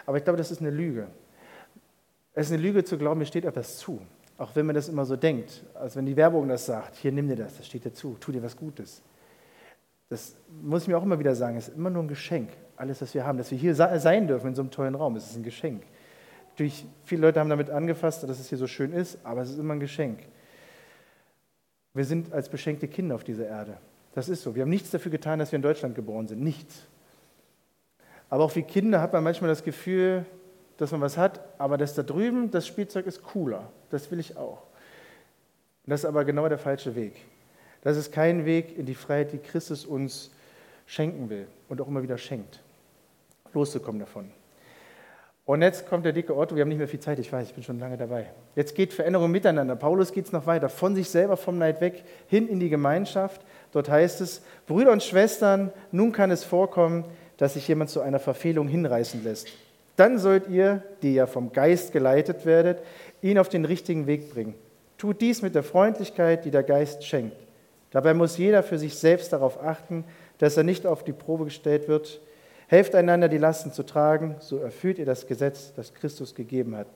Aber 0.05 0.19
ich 0.19 0.25
glaube, 0.25 0.37
das 0.37 0.51
ist 0.51 0.61
eine 0.61 0.71
Lüge. 0.71 1.09
Es 2.35 2.47
ist 2.47 2.53
eine 2.53 2.63
Lüge 2.63 2.85
zu 2.85 2.99
glauben, 2.99 3.19
mir 3.19 3.27
steht 3.27 3.45
etwas 3.45 3.79
zu. 3.79 4.01
Auch 4.39 4.55
wenn 4.55 4.67
man 4.67 4.75
das 4.75 4.89
immer 4.89 5.07
so 5.07 5.17
denkt, 5.17 5.65
als 5.75 5.97
wenn 5.97 6.05
die 6.05 6.17
Werbung 6.17 6.47
das 6.49 6.67
sagt, 6.67 6.97
hier 6.97 7.11
nimm 7.11 7.27
dir 7.27 7.37
das, 7.37 7.57
das 7.57 7.67
steht 7.67 7.85
dir 7.87 7.93
zu, 7.93 8.17
tu 8.21 8.31
dir 8.31 8.43
was 8.43 8.57
Gutes. 8.57 9.03
Das 10.11 10.37
muss 10.63 10.83
ich 10.83 10.89
mir 10.89 10.99
auch 10.99 11.03
immer 11.03 11.19
wieder 11.19 11.35
sagen, 11.35 11.57
es 11.57 11.69
ist 11.69 11.77
immer 11.77 11.91
nur 11.91 12.03
ein 12.03 12.09
Geschenk, 12.09 12.51
alles, 12.77 13.01
was 13.01 13.15
wir 13.15 13.27
haben, 13.27 13.39
dass 13.39 13.51
wir 13.51 13.59
hier 13.59 13.75
sein 13.75 14.29
dürfen 14.29 14.49
in 14.49 14.55
so 14.55 14.63
einem 14.63 14.71
tollen 14.71 14.95
Raum, 14.95 15.17
es 15.17 15.31
ist 15.31 15.37
ein 15.37 15.43
Geschenk. 15.43 15.83
Natürlich, 16.51 16.87
viele 17.05 17.23
Leute 17.23 17.41
haben 17.41 17.51
damit 17.51 17.71
angefasst, 17.71 18.23
dass 18.23 18.39
es 18.39 18.49
hier 18.49 18.59
so 18.59 18.67
schön 18.67 18.93
ist, 18.93 19.19
aber 19.25 19.41
es 19.41 19.51
ist 19.51 19.59
immer 19.59 19.75
ein 19.75 19.81
Geschenk. 19.81 20.21
Wir 21.97 22.05
sind 22.05 22.31
als 22.35 22.51
beschenkte 22.51 22.89
Kinder 22.89 23.15
auf 23.15 23.25
dieser 23.25 23.47
Erde. 23.47 23.79
Das 24.15 24.29
ist 24.29 24.43
so. 24.43 24.55
Wir 24.55 24.63
haben 24.63 24.69
nichts 24.69 24.91
dafür 24.91 25.11
getan, 25.11 25.39
dass 25.39 25.51
wir 25.53 25.57
in 25.57 25.63
Deutschland 25.63 25.95
geboren 25.95 26.29
sind. 26.29 26.43
Nichts. 26.43 26.83
Aber 28.29 28.45
auch 28.45 28.55
wie 28.55 28.63
Kinder 28.63 29.01
hat 29.01 29.15
man 29.15 29.25
manchmal 29.25 29.49
das 29.49 29.65
Gefühl, 29.65 30.27
dass 30.77 30.93
man 30.93 31.01
was 31.01 31.17
hat, 31.17 31.41
aber 31.57 31.79
das 31.79 31.95
da 31.95 32.03
drüben, 32.03 32.51
das 32.51 32.67
Spielzeug 32.67 33.07
ist 33.07 33.23
cooler. 33.23 33.71
Das 33.89 34.11
will 34.11 34.21
ich 34.21 34.37
auch. 34.37 34.63
Das 35.87 36.01
ist 36.01 36.05
aber 36.05 36.27
genau 36.27 36.47
der 36.51 36.59
falsche 36.59 36.95
Weg. 36.97 37.15
Das 37.81 37.97
ist 37.97 38.13
kein 38.13 38.45
Weg 38.45 38.77
in 38.77 38.85
die 38.85 38.95
Freiheit, 38.95 39.33
die 39.33 39.39
Christus 39.39 39.87
uns 39.87 40.31
schenken 40.85 41.31
will 41.31 41.47
und 41.71 41.81
auch 41.81 41.89
immer 41.89 42.03
wieder 42.03 42.19
schenkt. 42.19 42.61
Loszukommen 43.55 44.01
davon. 44.01 44.31
Und 45.47 45.63
jetzt 45.63 45.89
kommt 45.89 46.05
der 46.05 46.13
dicke 46.13 46.37
Otto, 46.37 46.57
wir 46.57 46.63
haben 46.63 46.69
nicht 46.69 46.79
mehr 46.79 46.89
viel 46.89 46.99
Zeit, 46.99 47.21
ich 47.21 47.33
weiß, 47.33 47.47
ich 47.47 47.55
bin 47.55 47.63
schon 47.63 47.79
lange 47.79 47.97
dabei. 47.97 48.27
Jetzt 48.57 48.75
geht 48.75 48.93
Veränderung 48.93 49.31
miteinander. 49.31 49.77
Paulus 49.77 50.13
geht 50.13 50.27
es 50.27 50.33
noch 50.33 50.45
weiter, 50.47 50.69
von 50.69 50.97
sich 50.97 51.09
selber, 51.09 51.37
vom 51.37 51.57
Neid 51.57 51.81
weg, 51.81 52.03
hin 52.27 52.49
in 52.49 52.59
die 52.59 52.69
Gemeinschaft. 52.69 53.41
Dort 53.71 53.89
heißt 53.89 54.21
es, 54.21 54.43
Brüder 54.67 54.91
und 54.91 55.05
Schwestern, 55.05 55.71
nun 55.93 56.11
kann 56.11 56.33
es 56.33 56.43
vorkommen, 56.43 57.05
dass 57.37 57.55
sich 57.55 57.69
jemand 57.69 57.91
zu 57.91 58.01
einer 58.01 58.19
Verfehlung 58.19 58.67
hinreißen 58.67 59.23
lässt. 59.23 59.47
Dann 59.95 60.19
sollt 60.19 60.49
ihr, 60.49 60.83
die 61.03 61.15
ja 61.15 61.29
vom 61.29 61.53
Geist 61.53 61.93
geleitet 61.93 62.45
werdet, 62.45 62.81
ihn 63.23 63.39
auf 63.39 63.49
den 63.49 63.65
richtigen 63.65 64.09
Weg 64.09 64.35
bringen. 64.35 64.55
Tut 64.99 65.21
dies 65.21 65.43
mit 65.43 65.55
der 65.55 65.63
Freundlichkeit, 65.63 66.45
die 66.45 66.51
der 66.51 66.65
Geist 66.65 67.05
schenkt. 67.05 67.37
Dabei 67.93 68.15
muss 68.15 68.37
jeder 68.37 68.65
für 68.65 68.79
sich 68.79 68.97
selbst 68.97 69.33
darauf 69.33 69.63
achten, 69.63 70.05
dass 70.39 70.57
er 70.57 70.65
nicht 70.65 70.87
auf 70.87 71.05
die 71.05 71.13
Probe 71.13 71.45
gestellt 71.45 71.87
wird, 71.87 72.21
Helft 72.69 72.95
einander, 72.95 73.29
die 73.29 73.39
Lasten 73.39 73.73
zu 73.73 73.85
tragen, 73.85 74.37
so 74.41 74.59
erfüllt 74.59 74.99
ihr 74.99 75.07
das 75.07 75.27
Gesetz, 75.27 75.73
das 75.75 75.95
Christus 75.95 76.35
gegeben 76.35 76.77
hat. 76.77 76.89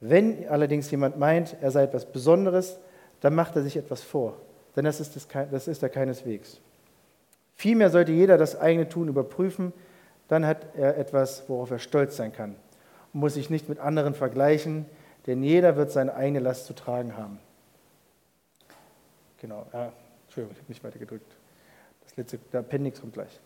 Wenn 0.00 0.48
allerdings 0.48 0.90
jemand 0.90 1.18
meint, 1.18 1.56
er 1.60 1.70
sei 1.70 1.84
etwas 1.84 2.06
Besonderes, 2.06 2.78
dann 3.20 3.34
macht 3.34 3.56
er 3.56 3.62
sich 3.62 3.76
etwas 3.76 4.02
vor, 4.02 4.36
denn 4.76 4.84
das 4.84 5.00
ist, 5.00 5.16
das, 5.16 5.28
das 5.50 5.68
ist 5.68 5.82
er 5.82 5.88
keineswegs. 5.88 6.60
Vielmehr 7.54 7.90
sollte 7.90 8.12
jeder 8.12 8.36
das 8.36 8.60
eigene 8.60 8.88
Tun 8.88 9.08
überprüfen, 9.08 9.72
dann 10.28 10.44
hat 10.44 10.66
er 10.76 10.98
etwas, 10.98 11.44
worauf 11.48 11.70
er 11.70 11.78
stolz 11.78 12.16
sein 12.16 12.32
kann 12.32 12.56
und 13.12 13.20
muss 13.20 13.34
sich 13.34 13.50
nicht 13.50 13.68
mit 13.68 13.78
anderen 13.78 14.14
vergleichen, 14.14 14.86
denn 15.26 15.42
jeder 15.42 15.76
wird 15.76 15.92
seine 15.92 16.14
eigene 16.14 16.40
Last 16.40 16.66
zu 16.66 16.74
tragen 16.74 17.16
haben. 17.16 17.38
Genau, 19.40 19.66
ja, 19.72 19.92
Entschuldigung, 20.26 20.52
ich 20.52 20.62
habe 20.62 20.68
nicht 20.72 20.84
weiter 20.84 20.98
gedrückt. 20.98 21.32
Das 22.04 22.16
letzte, 22.16 22.38
der 22.52 22.60
Appendix 22.60 23.00
kommt 23.00 23.14
gleich. 23.14 23.40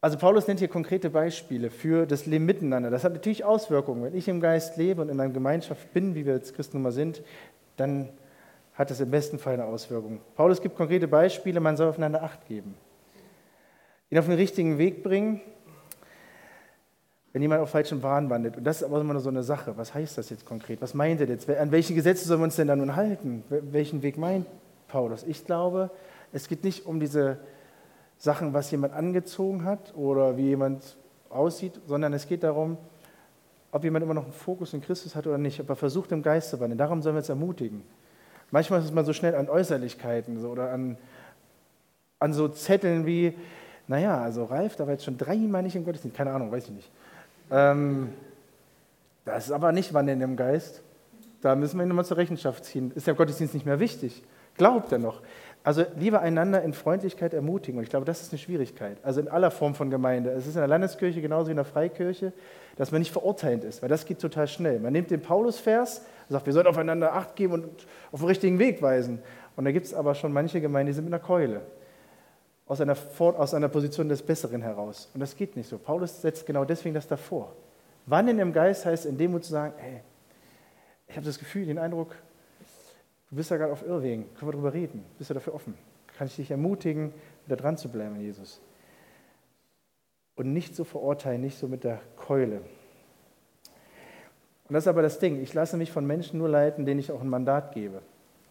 Also 0.00 0.18
Paulus 0.18 0.46
nennt 0.46 0.60
hier 0.60 0.68
konkrete 0.68 1.10
Beispiele 1.10 1.70
für 1.70 2.06
das 2.06 2.26
Leben 2.26 2.44
miteinander. 2.44 2.90
Das 2.90 3.02
hat 3.02 3.14
natürlich 3.14 3.44
Auswirkungen. 3.44 4.04
Wenn 4.04 4.14
ich 4.14 4.28
im 4.28 4.40
Geist 4.40 4.76
lebe 4.76 5.02
und 5.02 5.08
in 5.08 5.18
einer 5.18 5.32
Gemeinschaft 5.32 5.92
bin, 5.92 6.14
wie 6.14 6.26
wir 6.26 6.34
jetzt 6.34 6.54
Christen 6.54 6.76
nun 6.76 6.82
mal 6.82 6.92
sind, 6.92 7.22
dann 7.76 8.10
hat 8.74 8.90
das 8.90 9.00
im 9.00 9.10
besten 9.10 9.38
Fall 9.38 9.54
eine 9.54 9.64
Auswirkung. 9.64 10.20
Paulus 10.34 10.60
gibt 10.60 10.76
konkrete 10.76 11.08
Beispiele, 11.08 11.60
man 11.60 11.76
soll 11.76 11.88
aufeinander 11.88 12.22
Acht 12.22 12.46
geben. 12.46 12.74
Ihn 14.10 14.18
auf 14.18 14.26
den 14.26 14.34
richtigen 14.34 14.78
Weg 14.78 15.02
bringen, 15.02 15.40
wenn 17.32 17.42
jemand 17.42 17.62
auf 17.62 17.70
falschen 17.70 18.00
Bahn 18.00 18.30
wandelt. 18.30 18.56
Und 18.56 18.64
das 18.64 18.78
ist 18.78 18.82
aber 18.84 19.00
immer 19.00 19.14
nur 19.14 19.22
so 19.22 19.30
eine 19.30 19.42
Sache. 19.42 19.76
Was 19.76 19.94
heißt 19.94 20.18
das 20.18 20.30
jetzt 20.30 20.44
konkret? 20.44 20.80
Was 20.80 20.94
meint 20.94 21.20
er 21.20 21.28
jetzt? 21.28 21.48
An 21.50 21.72
welche 21.72 21.94
Gesetze 21.94 22.26
sollen 22.26 22.40
wir 22.40 22.44
uns 22.44 22.56
denn 22.56 22.68
da 22.68 22.76
nun 22.76 22.96
halten? 22.96 23.44
Welchen 23.48 24.02
Weg 24.02 24.18
meint 24.18 24.46
Paulus? 24.88 25.24
Ich 25.24 25.44
glaube, 25.44 25.90
es 26.32 26.48
geht 26.48 26.62
nicht 26.62 26.86
um 26.86 27.00
diese 27.00 27.38
Sachen, 28.18 28.54
was 28.54 28.70
jemand 28.70 28.94
angezogen 28.94 29.64
hat 29.64 29.94
oder 29.94 30.36
wie 30.36 30.48
jemand 30.48 30.96
aussieht, 31.28 31.80
sondern 31.86 32.12
es 32.12 32.26
geht 32.26 32.42
darum, 32.42 32.78
ob 33.72 33.84
jemand 33.84 34.04
immer 34.04 34.14
noch 34.14 34.24
einen 34.24 34.32
Fokus 34.32 34.72
in 34.72 34.80
Christus 34.80 35.14
hat 35.14 35.26
oder 35.26 35.38
nicht, 35.38 35.60
ob 35.60 35.68
er 35.68 35.76
versucht, 35.76 36.12
im 36.12 36.22
Geist 36.22 36.50
zu 36.50 36.60
wandeln. 36.60 36.78
Darum 36.78 37.02
sollen 37.02 37.14
wir 37.14 37.18
uns 37.20 37.28
ermutigen. 37.28 37.82
Manchmal 38.50 38.78
ist 38.78 38.86
es 38.86 38.92
mal 38.92 39.04
so 39.04 39.12
schnell 39.12 39.34
an 39.34 39.48
Äußerlichkeiten 39.48 40.40
so, 40.40 40.48
oder 40.48 40.70
an, 40.70 40.96
an 42.18 42.32
so 42.32 42.48
Zetteln 42.48 43.04
wie, 43.04 43.34
naja, 43.88 44.20
also 44.20 44.44
Ralf, 44.44 44.76
da 44.76 44.86
war 44.86 44.92
jetzt 44.92 45.04
schon 45.04 45.18
dreimal 45.18 45.62
nicht 45.62 45.76
im 45.76 45.84
Gottesdienst, 45.84 46.16
keine 46.16 46.32
Ahnung, 46.32 46.50
weiß 46.50 46.64
ich 46.64 46.70
nicht. 46.70 46.90
Ähm, 47.50 48.12
das 49.24 49.46
ist 49.46 49.52
aber 49.52 49.72
nicht 49.72 49.92
Wandeln 49.92 50.20
im 50.20 50.36
Geist. 50.36 50.82
Da 51.42 51.54
müssen 51.54 51.78
wir 51.78 51.84
ihn 51.84 51.88
nochmal 51.88 52.04
zur 52.04 52.16
Rechenschaft 52.16 52.64
ziehen. 52.64 52.92
Ist 52.94 53.06
der 53.06 53.14
Gottesdienst 53.14 53.54
nicht 53.54 53.66
mehr 53.66 53.80
wichtig? 53.80 54.22
Glaubt 54.56 54.90
er 54.92 54.98
noch? 54.98 55.20
Also 55.66 55.84
lieber 55.96 56.20
einander 56.20 56.62
in 56.62 56.72
Freundlichkeit 56.72 57.34
ermutigen. 57.34 57.78
Und 57.78 57.82
ich 57.82 57.90
glaube, 57.90 58.06
das 58.06 58.22
ist 58.22 58.30
eine 58.30 58.38
Schwierigkeit. 58.38 58.98
Also 59.02 59.20
in 59.20 59.26
aller 59.26 59.50
Form 59.50 59.74
von 59.74 59.90
Gemeinde. 59.90 60.30
Es 60.30 60.46
ist 60.46 60.54
in 60.54 60.60
der 60.60 60.68
Landeskirche 60.68 61.20
genauso 61.20 61.48
wie 61.48 61.50
in 61.50 61.56
der 61.56 61.64
Freikirche, 61.64 62.32
dass 62.76 62.92
man 62.92 63.00
nicht 63.00 63.10
verurteilend 63.10 63.64
ist, 63.64 63.82
weil 63.82 63.88
das 63.88 64.06
geht 64.06 64.20
total 64.20 64.46
schnell. 64.46 64.78
Man 64.78 64.92
nimmt 64.92 65.10
den 65.10 65.20
Paulus-Vers, 65.20 66.02
sagt, 66.28 66.46
wir 66.46 66.52
sollen 66.52 66.68
aufeinander 66.68 67.14
Acht 67.14 67.34
geben 67.34 67.54
und 67.54 67.64
auf 68.12 68.20
den 68.20 68.28
richtigen 68.28 68.60
Weg 68.60 68.80
weisen. 68.80 69.18
Und 69.56 69.64
da 69.64 69.72
gibt 69.72 69.86
es 69.86 69.92
aber 69.92 70.14
schon 70.14 70.32
manche 70.32 70.60
Gemeinden, 70.60 70.86
die 70.86 70.92
sind 70.92 71.04
mit 71.04 71.12
einer 71.12 71.20
Keule. 71.20 71.62
Aus 72.68 72.80
einer, 72.80 72.96
aus 73.18 73.52
einer 73.52 73.68
Position 73.68 74.08
des 74.08 74.22
Besseren 74.22 74.62
heraus. 74.62 75.10
Und 75.14 75.20
das 75.20 75.36
geht 75.36 75.56
nicht 75.56 75.68
so. 75.68 75.78
Paulus 75.78 76.22
setzt 76.22 76.46
genau 76.46 76.64
deswegen 76.64 76.94
das 76.94 77.08
davor. 77.08 77.56
Wann 78.06 78.28
in 78.28 78.38
dem 78.38 78.52
Geist 78.52 78.86
heißt 78.86 79.04
in 79.04 79.18
dem 79.18 79.32
Mut 79.32 79.42
zu 79.42 79.50
sagen, 79.50 79.74
hey, 79.78 80.02
ich 81.08 81.16
habe 81.16 81.26
das 81.26 81.40
Gefühl, 81.40 81.66
den 81.66 81.78
Eindruck, 81.78 82.14
Du 83.30 83.36
bist 83.36 83.50
ja 83.50 83.56
gerade 83.56 83.72
auf 83.72 83.84
Irrwegen. 83.84 84.26
Können 84.34 84.48
wir 84.48 84.52
darüber 84.52 84.72
reden? 84.72 85.04
Bist 85.18 85.30
du 85.30 85.34
dafür 85.34 85.54
offen? 85.54 85.74
Kann 86.16 86.26
ich 86.28 86.36
dich 86.36 86.50
ermutigen, 86.50 87.12
wieder 87.44 87.56
dran 87.56 87.76
zu 87.76 87.88
bleiben, 87.88 88.20
Jesus? 88.20 88.60
Und 90.36 90.52
nicht 90.52 90.76
so 90.76 90.84
verurteilen, 90.84 91.40
nicht 91.40 91.58
so 91.58 91.66
mit 91.66 91.84
der 91.84 92.00
Keule. 92.16 92.60
Und 94.68 94.74
das 94.74 94.84
ist 94.84 94.88
aber 94.88 95.02
das 95.02 95.18
Ding. 95.18 95.42
Ich 95.42 95.54
lasse 95.54 95.76
mich 95.76 95.92
von 95.92 96.06
Menschen 96.06 96.38
nur 96.38 96.48
leiten, 96.48 96.86
denen 96.86 97.00
ich 97.00 97.12
auch 97.12 97.20
ein 97.20 97.28
Mandat 97.28 97.72
gebe. 97.72 98.02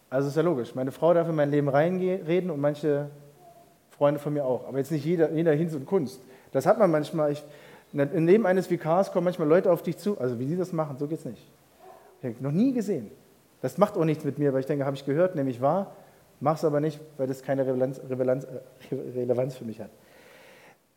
Also 0.10 0.30
ist 0.30 0.36
ja 0.36 0.44
logisch. 0.44 0.76
Meine 0.76 0.92
Frau 0.92 1.14
darf 1.14 1.28
in 1.28 1.36
mein 1.36 1.52
Leben 1.52 1.68
reinreden 1.68 2.50
und 2.50 2.60
manche 2.60 3.10
Freunde 3.92 4.20
von 4.20 4.34
mir 4.34 4.46
auch. 4.46 4.68
Aber 4.68 4.78
jetzt 4.78 4.92
nicht 4.92 5.06
jeder, 5.06 5.32
jeder 5.32 5.54
Hinz 5.54 5.74
und 5.74 5.86
Kunst. 5.86 6.22
Das 6.52 6.66
hat 6.66 6.80
man 6.80 6.92
manchmal. 6.92 7.32
Ich, 7.32 7.44
Leben 7.92 8.46
eines 8.46 8.70
Vikars 8.70 9.12
kommen 9.12 9.26
manchmal 9.26 9.48
Leute 9.48 9.72
auf 9.72 9.84
dich 9.84 9.98
zu. 9.98 10.20
Also 10.20 10.40
wie 10.40 10.46
sie 10.46 10.58
das 10.58 10.74
machen, 10.74 10.98
so 10.98 11.08
geht 11.08 11.20
es 11.20 11.26
nicht. 11.26 11.52
Ich 12.22 12.42
noch 12.42 12.52
nie 12.52 12.74
gesehen. 12.74 13.12
Das 13.66 13.80
macht 13.80 13.98
auch 13.98 14.06
nichts 14.06 14.24
mit 14.24 14.38
mir, 14.38 14.54
weil 14.54 14.60
ich 14.60 14.68
denke, 14.68 14.86
habe 14.86 14.96
ich 14.96 15.06
gehört, 15.06 15.34
nämlich 15.34 15.60
wahr, 15.60 15.96
mache 16.40 16.58
es 16.58 16.64
aber 16.64 16.80
nicht, 16.80 17.00
weil 17.18 17.26
das 17.26 17.42
keine 17.42 17.66
Relevanz, 17.66 18.00
Relevanz, 18.08 18.44
äh, 18.44 18.96
Relevanz 19.16 19.56
für 19.56 19.66
mich 19.66 19.82
hat. 19.82 19.90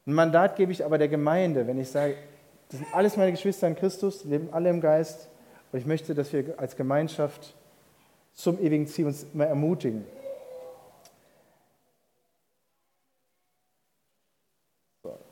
Ein 0.06 0.12
Mandat 0.12 0.54
gebe 0.56 0.70
ich 0.70 0.84
aber 0.84 0.98
der 0.98 1.08
Gemeinde, 1.08 1.66
wenn 1.66 1.78
ich 1.78 1.88
sage, 1.88 2.16
das 2.68 2.80
sind 2.80 2.94
alles 2.94 3.16
meine 3.16 3.30
Geschwister 3.30 3.66
in 3.68 3.74
Christus, 3.74 4.22
leben 4.24 4.50
alle 4.52 4.68
im 4.68 4.82
Geist 4.82 5.30
und 5.72 5.78
ich 5.78 5.86
möchte, 5.86 6.14
dass 6.14 6.30
wir 6.30 6.58
als 6.58 6.76
Gemeinschaft 6.76 7.54
zum 8.34 8.60
ewigen 8.60 8.86
Ziel 8.86 9.06
uns 9.06 9.24
immer 9.32 9.46
ermutigen. 9.46 10.04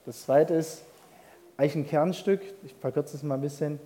Das 0.06 0.22
zweite 0.22 0.54
ist 0.54 0.84
eigentlich 1.58 1.74
ein 1.74 1.86
Kernstück, 1.86 2.40
ich 2.64 2.74
verkürze 2.80 3.14
es 3.14 3.22
mal 3.22 3.34
ein 3.34 3.42
bisschen, 3.42 3.78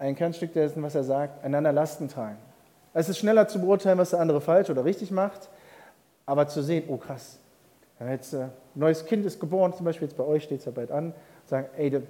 ein 0.00 0.16
Kernstück 0.16 0.52
dessen, 0.52 0.82
was 0.82 0.96
er 0.96 1.04
sagt, 1.04 1.44
einander 1.44 1.70
Lasten 1.70 2.08
tragen. 2.08 2.38
Es 2.94 3.08
ist 3.08 3.18
schneller 3.18 3.48
zu 3.48 3.60
beurteilen, 3.60 3.98
was 3.98 4.10
der 4.10 4.20
andere 4.20 4.40
falsch 4.40 4.68
oder 4.70 4.84
richtig 4.84 5.10
macht, 5.10 5.48
aber 6.26 6.46
zu 6.46 6.62
sehen, 6.62 6.84
oh 6.88 6.98
krass, 6.98 7.38
jetzt 8.00 8.34
ein 8.34 8.50
neues 8.74 9.06
Kind 9.06 9.24
ist 9.24 9.40
geboren, 9.40 9.72
zum 9.72 9.84
Beispiel 9.84 10.08
jetzt 10.08 10.16
bei 10.16 10.24
euch 10.24 10.44
steht 10.44 10.60
es 10.60 10.66
ja 10.66 10.72
bald 10.72 10.90
an, 10.90 11.14
sagen, 11.46 11.66
ey, 11.76 11.90
da, 11.90 12.00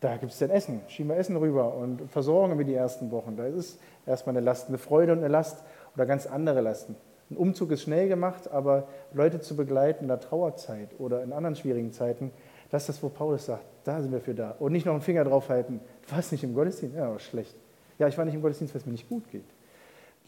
da 0.00 0.16
gibt 0.16 0.32
es 0.32 0.38
denn 0.38 0.50
Essen, 0.50 0.80
schieben 0.88 1.10
wir 1.10 1.16
Essen 1.16 1.36
rüber 1.36 1.74
und 1.74 2.10
versorgen 2.10 2.58
wir 2.58 2.64
die 2.64 2.74
ersten 2.74 3.10
Wochen. 3.10 3.36
Da 3.36 3.46
ist 3.46 3.56
es 3.56 3.78
erstmal 4.06 4.36
eine 4.36 4.44
Last, 4.44 4.68
eine 4.68 4.78
Freude 4.78 5.12
und 5.12 5.18
eine 5.18 5.28
Last 5.28 5.62
oder 5.94 6.06
ganz 6.06 6.26
andere 6.26 6.60
Lasten. 6.60 6.96
Ein 7.30 7.36
Umzug 7.36 7.70
ist 7.72 7.82
schnell 7.82 8.08
gemacht, 8.08 8.50
aber 8.50 8.88
Leute 9.12 9.40
zu 9.40 9.54
begleiten 9.54 10.04
in 10.04 10.08
der 10.08 10.20
Trauerzeit 10.20 10.88
oder 10.98 11.22
in 11.22 11.32
anderen 11.32 11.56
schwierigen 11.56 11.92
Zeiten, 11.92 12.32
Das 12.70 12.82
ist 12.82 12.88
das, 12.88 13.02
wo 13.02 13.08
Paulus 13.08 13.46
sagt, 13.46 13.64
da 13.84 14.00
sind 14.00 14.12
wir 14.12 14.20
für 14.20 14.34
da. 14.34 14.54
Und 14.58 14.72
nicht 14.72 14.86
noch 14.86 14.92
einen 14.92 15.02
Finger 15.02 15.24
draufhalten, 15.24 15.80
du 16.06 16.14
warst 16.14 16.32
nicht 16.32 16.44
im 16.44 16.54
Gottesdienst, 16.54 16.96
ja, 16.96 17.18
schlecht. 17.18 17.54
Ja, 17.98 18.08
ich 18.08 18.16
war 18.16 18.24
nicht 18.24 18.34
im 18.34 18.42
Gottesdienst, 18.42 18.74
weil 18.74 18.80
es 18.80 18.86
mir 18.86 18.92
nicht 18.92 19.08
gut 19.08 19.30
geht. 19.30 19.44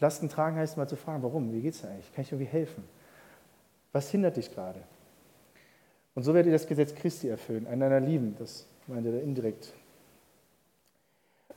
Lasten 0.01 0.29
tragen 0.29 0.57
heißt 0.57 0.77
mal 0.77 0.87
zu 0.87 0.95
fragen, 0.95 1.23
warum, 1.23 1.53
wie 1.53 1.61
geht 1.61 1.75
es 1.75 1.85
eigentlich, 1.85 2.11
kann 2.13 2.23
ich 2.23 2.31
irgendwie 2.31 2.51
helfen? 2.51 2.83
Was 3.93 4.09
hindert 4.09 4.37
dich 4.37 4.53
gerade? 4.53 4.81
Und 6.15 6.23
so 6.23 6.33
werdet 6.33 6.47
ihr 6.47 6.53
das 6.53 6.67
Gesetz 6.67 6.93
Christi 6.95 7.29
erfüllen, 7.29 7.67
einander 7.67 7.99
lieben, 7.99 8.35
das 8.37 8.65
meint 8.87 9.05
er 9.05 9.21
indirekt. 9.21 9.73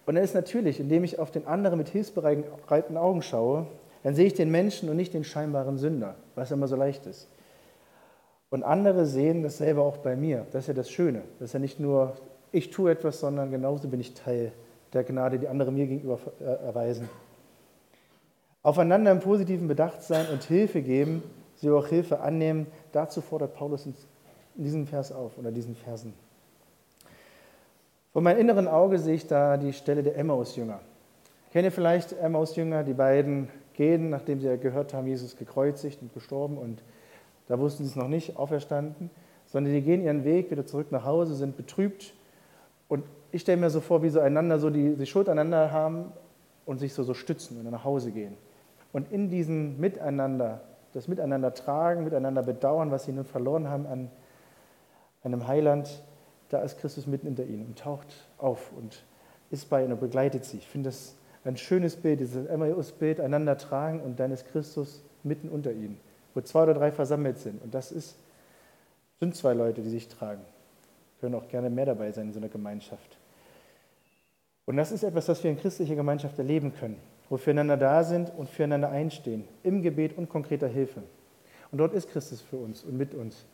Und 0.06 0.16
dann 0.16 0.24
ist 0.24 0.34
natürlich, 0.34 0.78
indem 0.78 1.02
ich 1.04 1.18
auf 1.18 1.30
den 1.30 1.46
anderen 1.46 1.78
mit 1.78 1.88
hilfsbereiten 1.88 2.96
Augen 2.96 3.22
schaue, 3.22 3.66
dann 4.02 4.14
sehe 4.14 4.26
ich 4.26 4.34
den 4.34 4.50
Menschen 4.50 4.90
und 4.90 4.96
nicht 4.96 5.14
den 5.14 5.24
scheinbaren 5.24 5.78
Sünder, 5.78 6.14
was 6.34 6.50
immer 6.50 6.68
so 6.68 6.76
leicht 6.76 7.06
ist. 7.06 7.28
Und 8.50 8.62
andere 8.62 9.06
sehen 9.06 9.42
dasselbe 9.42 9.80
auch 9.80 9.96
bei 9.96 10.14
mir. 10.14 10.46
Das 10.52 10.64
ist 10.64 10.68
ja 10.68 10.74
das 10.74 10.90
Schöne. 10.90 11.22
Das 11.38 11.48
ist 11.48 11.52
ja 11.54 11.58
nicht 11.58 11.80
nur, 11.80 12.14
ich 12.52 12.70
tue 12.70 12.90
etwas, 12.90 13.18
sondern 13.18 13.50
genauso 13.50 13.88
bin 13.88 14.00
ich 14.00 14.12
Teil 14.12 14.52
der 14.92 15.04
Gnade, 15.04 15.38
die 15.38 15.48
andere 15.48 15.72
mir 15.72 15.86
gegenüber 15.86 16.20
äh, 16.40 16.44
erweisen. 16.44 17.08
Aufeinander 18.64 19.12
im 19.12 19.20
Positiven 19.20 19.68
bedacht 19.68 20.02
sein 20.02 20.26
und 20.32 20.42
Hilfe 20.42 20.80
geben, 20.80 21.22
sie 21.56 21.70
auch 21.70 21.86
Hilfe 21.86 22.20
annehmen, 22.20 22.66
dazu 22.92 23.20
fordert 23.20 23.54
Paulus 23.54 23.84
in 23.84 23.94
diesem 24.56 24.86
Vers 24.86 25.12
auf 25.12 25.36
oder 25.36 25.52
diesen 25.52 25.76
Versen. 25.76 26.14
Vor 28.14 28.22
meinem 28.22 28.40
inneren 28.40 28.66
Auge 28.66 28.98
sehe 28.98 29.16
ich 29.16 29.26
da 29.26 29.58
die 29.58 29.74
Stelle 29.74 30.02
der 30.02 30.16
Emmaus-Jünger. 30.16 30.80
Kennt 31.52 31.66
ihr 31.66 31.72
vielleicht 31.72 32.14
Emmaus-Jünger? 32.14 32.84
Die 32.84 32.94
beiden 32.94 33.50
gehen, 33.74 34.08
nachdem 34.08 34.40
sie 34.40 34.56
gehört 34.56 34.94
haben, 34.94 35.06
Jesus 35.06 35.36
gekreuzigt 35.36 36.00
und 36.00 36.14
gestorben 36.14 36.56
und 36.56 36.82
da 37.48 37.58
wussten 37.58 37.84
sie 37.84 37.90
es 37.90 37.96
noch 37.96 38.08
nicht, 38.08 38.38
auferstanden, 38.38 39.10
sondern 39.44 39.74
die 39.74 39.82
gehen 39.82 40.02
ihren 40.02 40.24
Weg 40.24 40.50
wieder 40.50 40.64
zurück 40.64 40.90
nach 40.90 41.04
Hause, 41.04 41.34
sind 41.34 41.58
betrübt. 41.58 42.14
Und 42.88 43.04
ich 43.30 43.42
stelle 43.42 43.60
mir 43.60 43.68
so 43.68 43.82
vor, 43.82 44.02
wie 44.02 44.08
so 44.08 44.20
einander 44.20 44.58
so 44.58 44.70
die, 44.70 44.96
die 44.96 45.06
Schuld 45.06 45.28
aneinander 45.28 45.70
haben 45.70 46.12
und 46.64 46.78
sich 46.78 46.94
so, 46.94 47.02
so 47.02 47.12
stützen 47.12 47.58
und 47.58 47.64
dann 47.64 47.72
nach 47.72 47.84
Hause 47.84 48.10
gehen. 48.10 48.38
Und 48.94 49.12
in 49.12 49.28
diesem 49.28 49.78
Miteinander, 49.78 50.62
das 50.94 51.06
Miteinander 51.06 51.52
tragen, 51.52 52.04
miteinander 52.04 52.42
bedauern, 52.42 52.90
was 52.90 53.04
sie 53.04 53.12
nun 53.12 53.26
verloren 53.26 53.68
haben 53.68 53.86
an 53.86 54.10
einem 55.22 55.46
Heiland, 55.46 56.02
da 56.48 56.62
ist 56.62 56.78
Christus 56.78 57.06
mitten 57.06 57.26
hinter 57.26 57.44
ihnen 57.44 57.66
und 57.66 57.78
taucht 57.78 58.06
auf 58.38 58.72
und 58.72 59.04
ist 59.50 59.68
bei 59.68 59.82
ihnen 59.82 59.92
und 59.92 60.00
begleitet 60.00 60.46
sie. 60.46 60.56
Ich 60.56 60.66
finde 60.66 60.88
das 60.88 61.14
ein 61.44 61.58
schönes 61.58 61.96
Bild, 61.96 62.20
dieses 62.20 62.46
Emmaus-Bild, 62.46 63.20
einander 63.20 63.58
tragen 63.58 64.00
und 64.00 64.18
dann 64.18 64.32
ist 64.32 64.46
Christus 64.46 65.04
mitten 65.22 65.50
unter 65.50 65.72
ihnen 65.72 66.00
wo 66.34 66.40
zwei 66.40 66.64
oder 66.64 66.74
drei 66.74 66.90
versammelt 66.90 67.38
sind. 67.38 67.62
Und 67.62 67.74
das 67.74 67.92
ist, 67.92 68.16
sind 69.20 69.34
zwei 69.36 69.54
Leute, 69.54 69.82
die 69.82 69.90
sich 69.90 70.08
tragen. 70.08 70.42
Können 71.20 71.36
auch 71.36 71.48
gerne 71.48 71.70
mehr 71.70 71.86
dabei 71.86 72.12
sein 72.12 72.26
in 72.26 72.32
so 72.32 72.40
einer 72.40 72.48
Gemeinschaft. 72.48 73.16
Und 74.66 74.76
das 74.76 74.92
ist 74.92 75.04
etwas, 75.04 75.28
was 75.28 75.42
wir 75.44 75.50
in 75.50 75.58
christlicher 75.58 75.94
Gemeinschaft 75.94 76.38
erleben 76.38 76.74
können, 76.74 76.98
wo 77.34 77.36
füreinander 77.36 77.76
da 77.76 78.04
sind 78.04 78.30
und 78.36 78.48
füreinander 78.48 78.90
einstehen, 78.90 79.42
im 79.64 79.82
Gebet 79.82 80.16
und 80.16 80.28
konkreter 80.28 80.68
Hilfe. 80.68 81.02
Und 81.72 81.78
dort 81.78 81.92
ist 81.92 82.08
Christus 82.08 82.40
für 82.40 82.58
uns 82.58 82.84
und 82.84 82.96
mit 82.96 83.12
uns. 83.12 83.44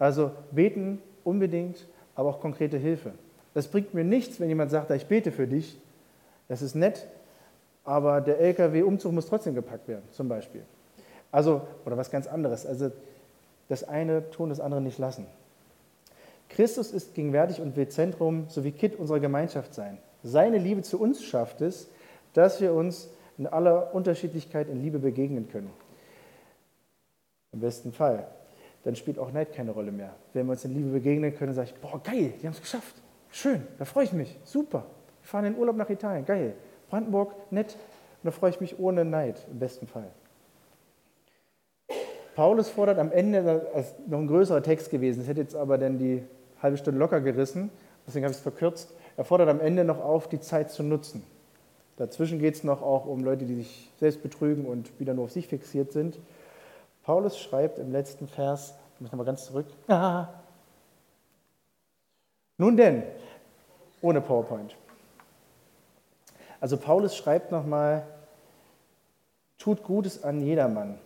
Also 0.00 0.32
beten 0.50 1.00
unbedingt, 1.22 1.86
aber 2.16 2.28
auch 2.28 2.40
konkrete 2.40 2.76
Hilfe. 2.76 3.12
Das 3.54 3.68
bringt 3.68 3.94
mir 3.94 4.02
nichts, 4.02 4.40
wenn 4.40 4.48
jemand 4.48 4.72
sagt, 4.72 4.90
ich 4.90 5.06
bete 5.06 5.30
für 5.30 5.46
dich. 5.46 5.78
Das 6.48 6.60
ist 6.60 6.74
nett, 6.74 7.06
aber 7.84 8.20
der 8.20 8.40
LKW-Umzug 8.40 9.12
muss 9.12 9.26
trotzdem 9.26 9.54
gepackt 9.54 9.86
werden, 9.86 10.02
zum 10.10 10.28
Beispiel. 10.28 10.62
Also, 11.30 11.60
oder 11.86 11.96
was 11.96 12.10
ganz 12.10 12.26
anderes. 12.26 12.66
Also 12.66 12.90
das 13.68 13.84
eine 13.84 14.28
tun, 14.30 14.48
das 14.48 14.58
andere 14.58 14.80
nicht 14.80 14.98
lassen. 14.98 15.24
Christus 16.48 16.90
ist 16.90 17.14
gegenwärtig 17.14 17.60
und 17.60 17.76
will 17.76 17.86
Zentrum 17.86 18.46
sowie 18.48 18.72
Kitt 18.72 18.98
unserer 18.98 19.20
Gemeinschaft 19.20 19.72
sein. 19.72 19.98
Seine 20.24 20.58
Liebe 20.58 20.82
zu 20.82 21.00
uns 21.00 21.22
schafft 21.22 21.60
es, 21.60 21.88
dass 22.34 22.60
wir 22.60 22.72
uns 22.72 23.08
in 23.40 23.46
aller 23.46 23.94
Unterschiedlichkeit 23.94 24.68
in 24.68 24.82
Liebe 24.82 24.98
begegnen 24.98 25.48
können. 25.48 25.70
Im 27.52 27.60
besten 27.60 27.90
Fall. 27.90 28.28
Dann 28.84 28.94
spielt 28.96 29.18
auch 29.18 29.32
Neid 29.32 29.54
keine 29.54 29.70
Rolle 29.70 29.92
mehr. 29.92 30.14
Wenn 30.34 30.46
wir 30.46 30.52
uns 30.52 30.64
in 30.66 30.74
Liebe 30.74 30.90
begegnen 30.90 31.34
können, 31.34 31.54
sage 31.54 31.70
ich, 31.72 31.80
boah, 31.80 32.02
geil, 32.02 32.34
die 32.40 32.46
haben 32.46 32.52
es 32.52 32.60
geschafft. 32.60 32.96
Schön, 33.30 33.66
da 33.78 33.86
freue 33.86 34.04
ich 34.04 34.12
mich. 34.12 34.38
Super. 34.44 34.84
Wir 35.22 35.26
fahren 35.26 35.46
in 35.46 35.56
Urlaub 35.56 35.76
nach 35.76 35.88
Italien. 35.88 36.26
Geil. 36.26 36.52
Brandenburg, 36.90 37.32
nett. 37.50 37.76
Und 38.22 38.26
da 38.26 38.30
freue 38.30 38.50
ich 38.50 38.60
mich 38.60 38.78
ohne 38.78 39.06
Neid, 39.06 39.46
im 39.50 39.58
besten 39.58 39.86
Fall. 39.86 40.10
Paulus 42.34 42.68
fordert 42.68 42.98
am 42.98 43.10
Ende, 43.10 43.42
das 43.72 43.86
ist 43.86 44.06
noch 44.06 44.18
ein 44.18 44.26
größerer 44.26 44.62
Text 44.62 44.90
gewesen, 44.90 45.20
das 45.20 45.28
hätte 45.28 45.40
jetzt 45.40 45.56
aber 45.56 45.78
dann 45.78 45.98
die 45.98 46.22
halbe 46.62 46.76
Stunde 46.76 47.00
locker 47.00 47.22
gerissen, 47.22 47.70
deswegen 48.06 48.24
habe 48.24 48.32
ich 48.32 48.36
es 48.36 48.42
verkürzt. 48.42 48.94
Er 49.16 49.24
fordert 49.24 49.48
am 49.48 49.60
Ende 49.60 49.84
noch 49.84 49.98
auf, 49.98 50.28
die 50.28 50.40
Zeit 50.40 50.70
zu 50.70 50.82
nutzen. 50.82 51.22
Dazwischen 52.00 52.38
geht 52.38 52.54
es 52.54 52.64
noch 52.64 52.82
auch 52.82 53.04
um 53.04 53.22
Leute, 53.22 53.44
die 53.44 53.56
sich 53.56 53.90
selbst 53.98 54.22
betrügen 54.22 54.64
und 54.64 54.98
wieder 54.98 55.14
nur 55.14 55.24
auf 55.24 55.32
sich 55.32 55.46
fixiert 55.46 55.92
sind. 55.92 56.18
Paulus 57.04 57.38
schreibt 57.38 57.78
im 57.78 57.92
letzten 57.92 58.26
Vers, 58.26 58.74
ich 58.94 59.02
muss 59.02 59.12
nochmal 59.12 59.26
ganz 59.26 59.44
zurück. 59.44 59.66
Ah. 59.86 60.28
Nun 62.58 62.76
denn, 62.76 63.02
ohne 64.00 64.20
PowerPoint. 64.20 64.74
Also 66.60 66.76
Paulus 66.76 67.16
schreibt 67.16 67.52
nochmal, 67.52 68.06
tut 69.58 69.82
Gutes 69.82 70.24
an 70.24 70.40
jedermann 70.40 70.98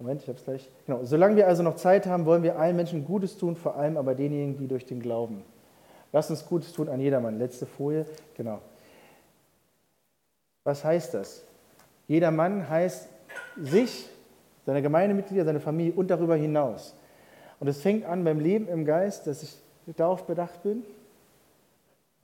Moment, 0.00 0.22
ich 0.22 0.28
habe 0.28 0.38
es 0.38 0.44
gleich. 0.44 0.68
Genau. 0.86 1.04
Solange 1.04 1.36
wir 1.36 1.46
also 1.46 1.62
noch 1.62 1.76
Zeit 1.76 2.06
haben, 2.06 2.24
wollen 2.24 2.42
wir 2.42 2.58
allen 2.58 2.74
Menschen 2.74 3.04
Gutes 3.04 3.36
tun, 3.36 3.54
vor 3.54 3.76
allem 3.76 3.98
aber 3.98 4.14
denjenigen, 4.14 4.56
die 4.56 4.66
durch 4.66 4.86
den 4.86 5.00
Glauben. 5.00 5.44
Lass 6.10 6.30
uns 6.30 6.46
Gutes 6.46 6.72
tun 6.72 6.88
an 6.88 7.00
jedermann. 7.00 7.38
Letzte 7.38 7.66
Folie. 7.66 8.06
Genau. 8.34 8.60
Was 10.64 10.84
heißt 10.84 11.14
das? 11.14 11.44
Jeder 12.08 12.30
Mann 12.30 12.68
heißt 12.68 13.08
sich, 13.56 14.08
seine 14.66 14.82
Gemeindemitglieder, 14.82 15.44
seine 15.44 15.60
Familie 15.60 15.92
und 15.92 16.08
darüber 16.10 16.36
hinaus. 16.36 16.94
Und 17.58 17.68
es 17.68 17.80
fängt 17.80 18.04
an 18.04 18.24
beim 18.24 18.40
Leben 18.40 18.68
im 18.68 18.84
Geist, 18.84 19.26
dass 19.26 19.42
ich 19.42 19.56
darauf 19.96 20.26
bedacht 20.26 20.62
bin. 20.62 20.82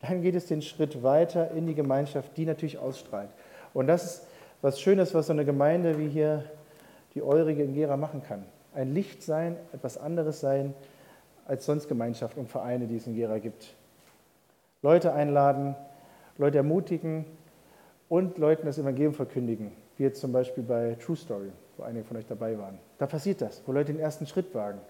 Dann 0.00 0.22
geht 0.22 0.34
es 0.34 0.46
den 0.46 0.62
Schritt 0.62 1.02
weiter 1.02 1.50
in 1.52 1.66
die 1.66 1.74
Gemeinschaft, 1.74 2.36
die 2.36 2.44
natürlich 2.44 2.78
ausstrahlt. 2.78 3.30
Und 3.74 3.86
das 3.86 4.04
ist 4.04 4.26
was 4.62 4.80
Schönes, 4.80 5.14
was 5.14 5.26
so 5.26 5.32
eine 5.32 5.44
Gemeinde 5.44 5.98
wie 5.98 6.08
hier 6.08 6.44
die 7.14 7.22
Eurige 7.22 7.62
in 7.62 7.74
Gera 7.74 7.96
machen 7.96 8.22
kann. 8.22 8.44
Ein 8.74 8.92
Licht 8.92 9.22
sein, 9.22 9.56
etwas 9.72 9.98
anderes 9.98 10.40
sein 10.40 10.74
als 11.46 11.64
sonst 11.64 11.88
Gemeinschaft 11.88 12.36
und 12.36 12.48
Vereine, 12.48 12.86
die 12.86 12.96
es 12.96 13.06
in 13.06 13.14
Gera 13.14 13.38
gibt. 13.38 13.74
Leute 14.82 15.12
einladen, 15.12 15.74
Leute 16.38 16.58
ermutigen 16.58 17.24
und 18.08 18.38
Leuten 18.38 18.66
das 18.66 18.78
Evangelium 18.78 19.14
verkündigen, 19.14 19.72
wie 19.96 20.04
jetzt 20.04 20.20
zum 20.20 20.32
Beispiel 20.32 20.62
bei 20.62 20.96
True 21.00 21.16
Story, 21.16 21.50
wo 21.76 21.82
einige 21.82 22.04
von 22.04 22.16
euch 22.16 22.26
dabei 22.26 22.58
waren. 22.58 22.78
Da 22.98 23.06
passiert 23.06 23.40
das, 23.40 23.62
wo 23.66 23.72
Leute 23.72 23.92
den 23.92 24.00
ersten 24.00 24.26
Schritt 24.26 24.54
wagen 24.54 24.80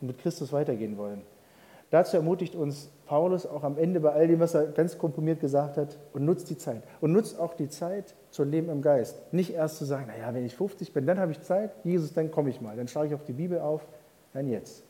und 0.00 0.08
mit 0.08 0.18
Christus 0.18 0.52
weitergehen 0.52 0.96
wollen. 0.96 1.22
Dazu 1.90 2.16
ermutigt 2.16 2.56
uns 2.56 2.90
Paulus 3.06 3.46
auch 3.46 3.62
am 3.62 3.78
Ende 3.78 4.00
bei 4.00 4.12
all 4.12 4.26
dem, 4.26 4.40
was 4.40 4.54
er 4.54 4.66
ganz 4.66 4.98
komprimiert 4.98 5.38
gesagt 5.40 5.76
hat, 5.76 5.96
und 6.12 6.24
nutzt 6.24 6.50
die 6.50 6.58
Zeit. 6.58 6.82
Und 7.00 7.12
nutzt 7.12 7.38
auch 7.38 7.54
die 7.54 7.68
Zeit 7.68 8.14
zum 8.30 8.50
Leben 8.50 8.68
im 8.68 8.82
Geist. 8.82 9.32
Nicht 9.32 9.54
erst 9.54 9.78
zu 9.78 9.84
sagen, 9.84 10.06
naja, 10.08 10.34
wenn 10.34 10.44
ich 10.44 10.56
50 10.56 10.92
bin, 10.92 11.06
dann 11.06 11.20
habe 11.20 11.30
ich 11.30 11.40
Zeit, 11.42 11.70
Jesus, 11.84 12.12
dann 12.12 12.32
komme 12.32 12.50
ich 12.50 12.60
mal, 12.60 12.76
dann 12.76 12.88
schlage 12.88 13.08
ich 13.08 13.14
auf 13.14 13.24
die 13.24 13.32
Bibel 13.32 13.60
auf. 13.60 13.86
Nein, 14.32 14.48
jetzt. 14.48 14.82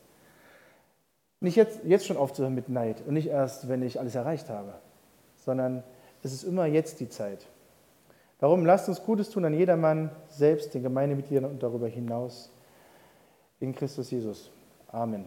Nicht 1.41 1.57
jetzt, 1.57 1.81
jetzt 1.83 2.07
schon 2.07 2.17
aufzuhören 2.17 2.55
mit 2.55 2.69
Neid 2.69 3.03
und 3.05 3.13
nicht 3.13 3.27
erst, 3.27 3.69
wenn 3.69 3.83
ich 3.83 3.99
alles 3.99 4.15
erreicht 4.15 4.49
habe, 4.49 4.73
sondern 5.37 5.83
es 6.23 6.33
ist 6.33 6.43
immer 6.43 6.65
jetzt 6.65 6.99
die 7.01 7.09
Zeit. 7.09 7.45
Darum 8.45 8.63
lasst 8.63 8.87
uns 8.87 9.01
Gutes 9.01 9.31
tun 9.31 9.43
an 9.43 9.55
jedermann, 9.55 10.11
selbst 10.27 10.75
den 10.75 10.83
Gemeindemitgliedern 10.83 11.49
und 11.49 11.63
darüber 11.63 11.87
hinaus. 11.87 12.51
In 13.59 13.73
Christus 13.73 14.11
Jesus. 14.11 14.51
Amen. 14.91 15.25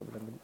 Amen. 0.00 0.40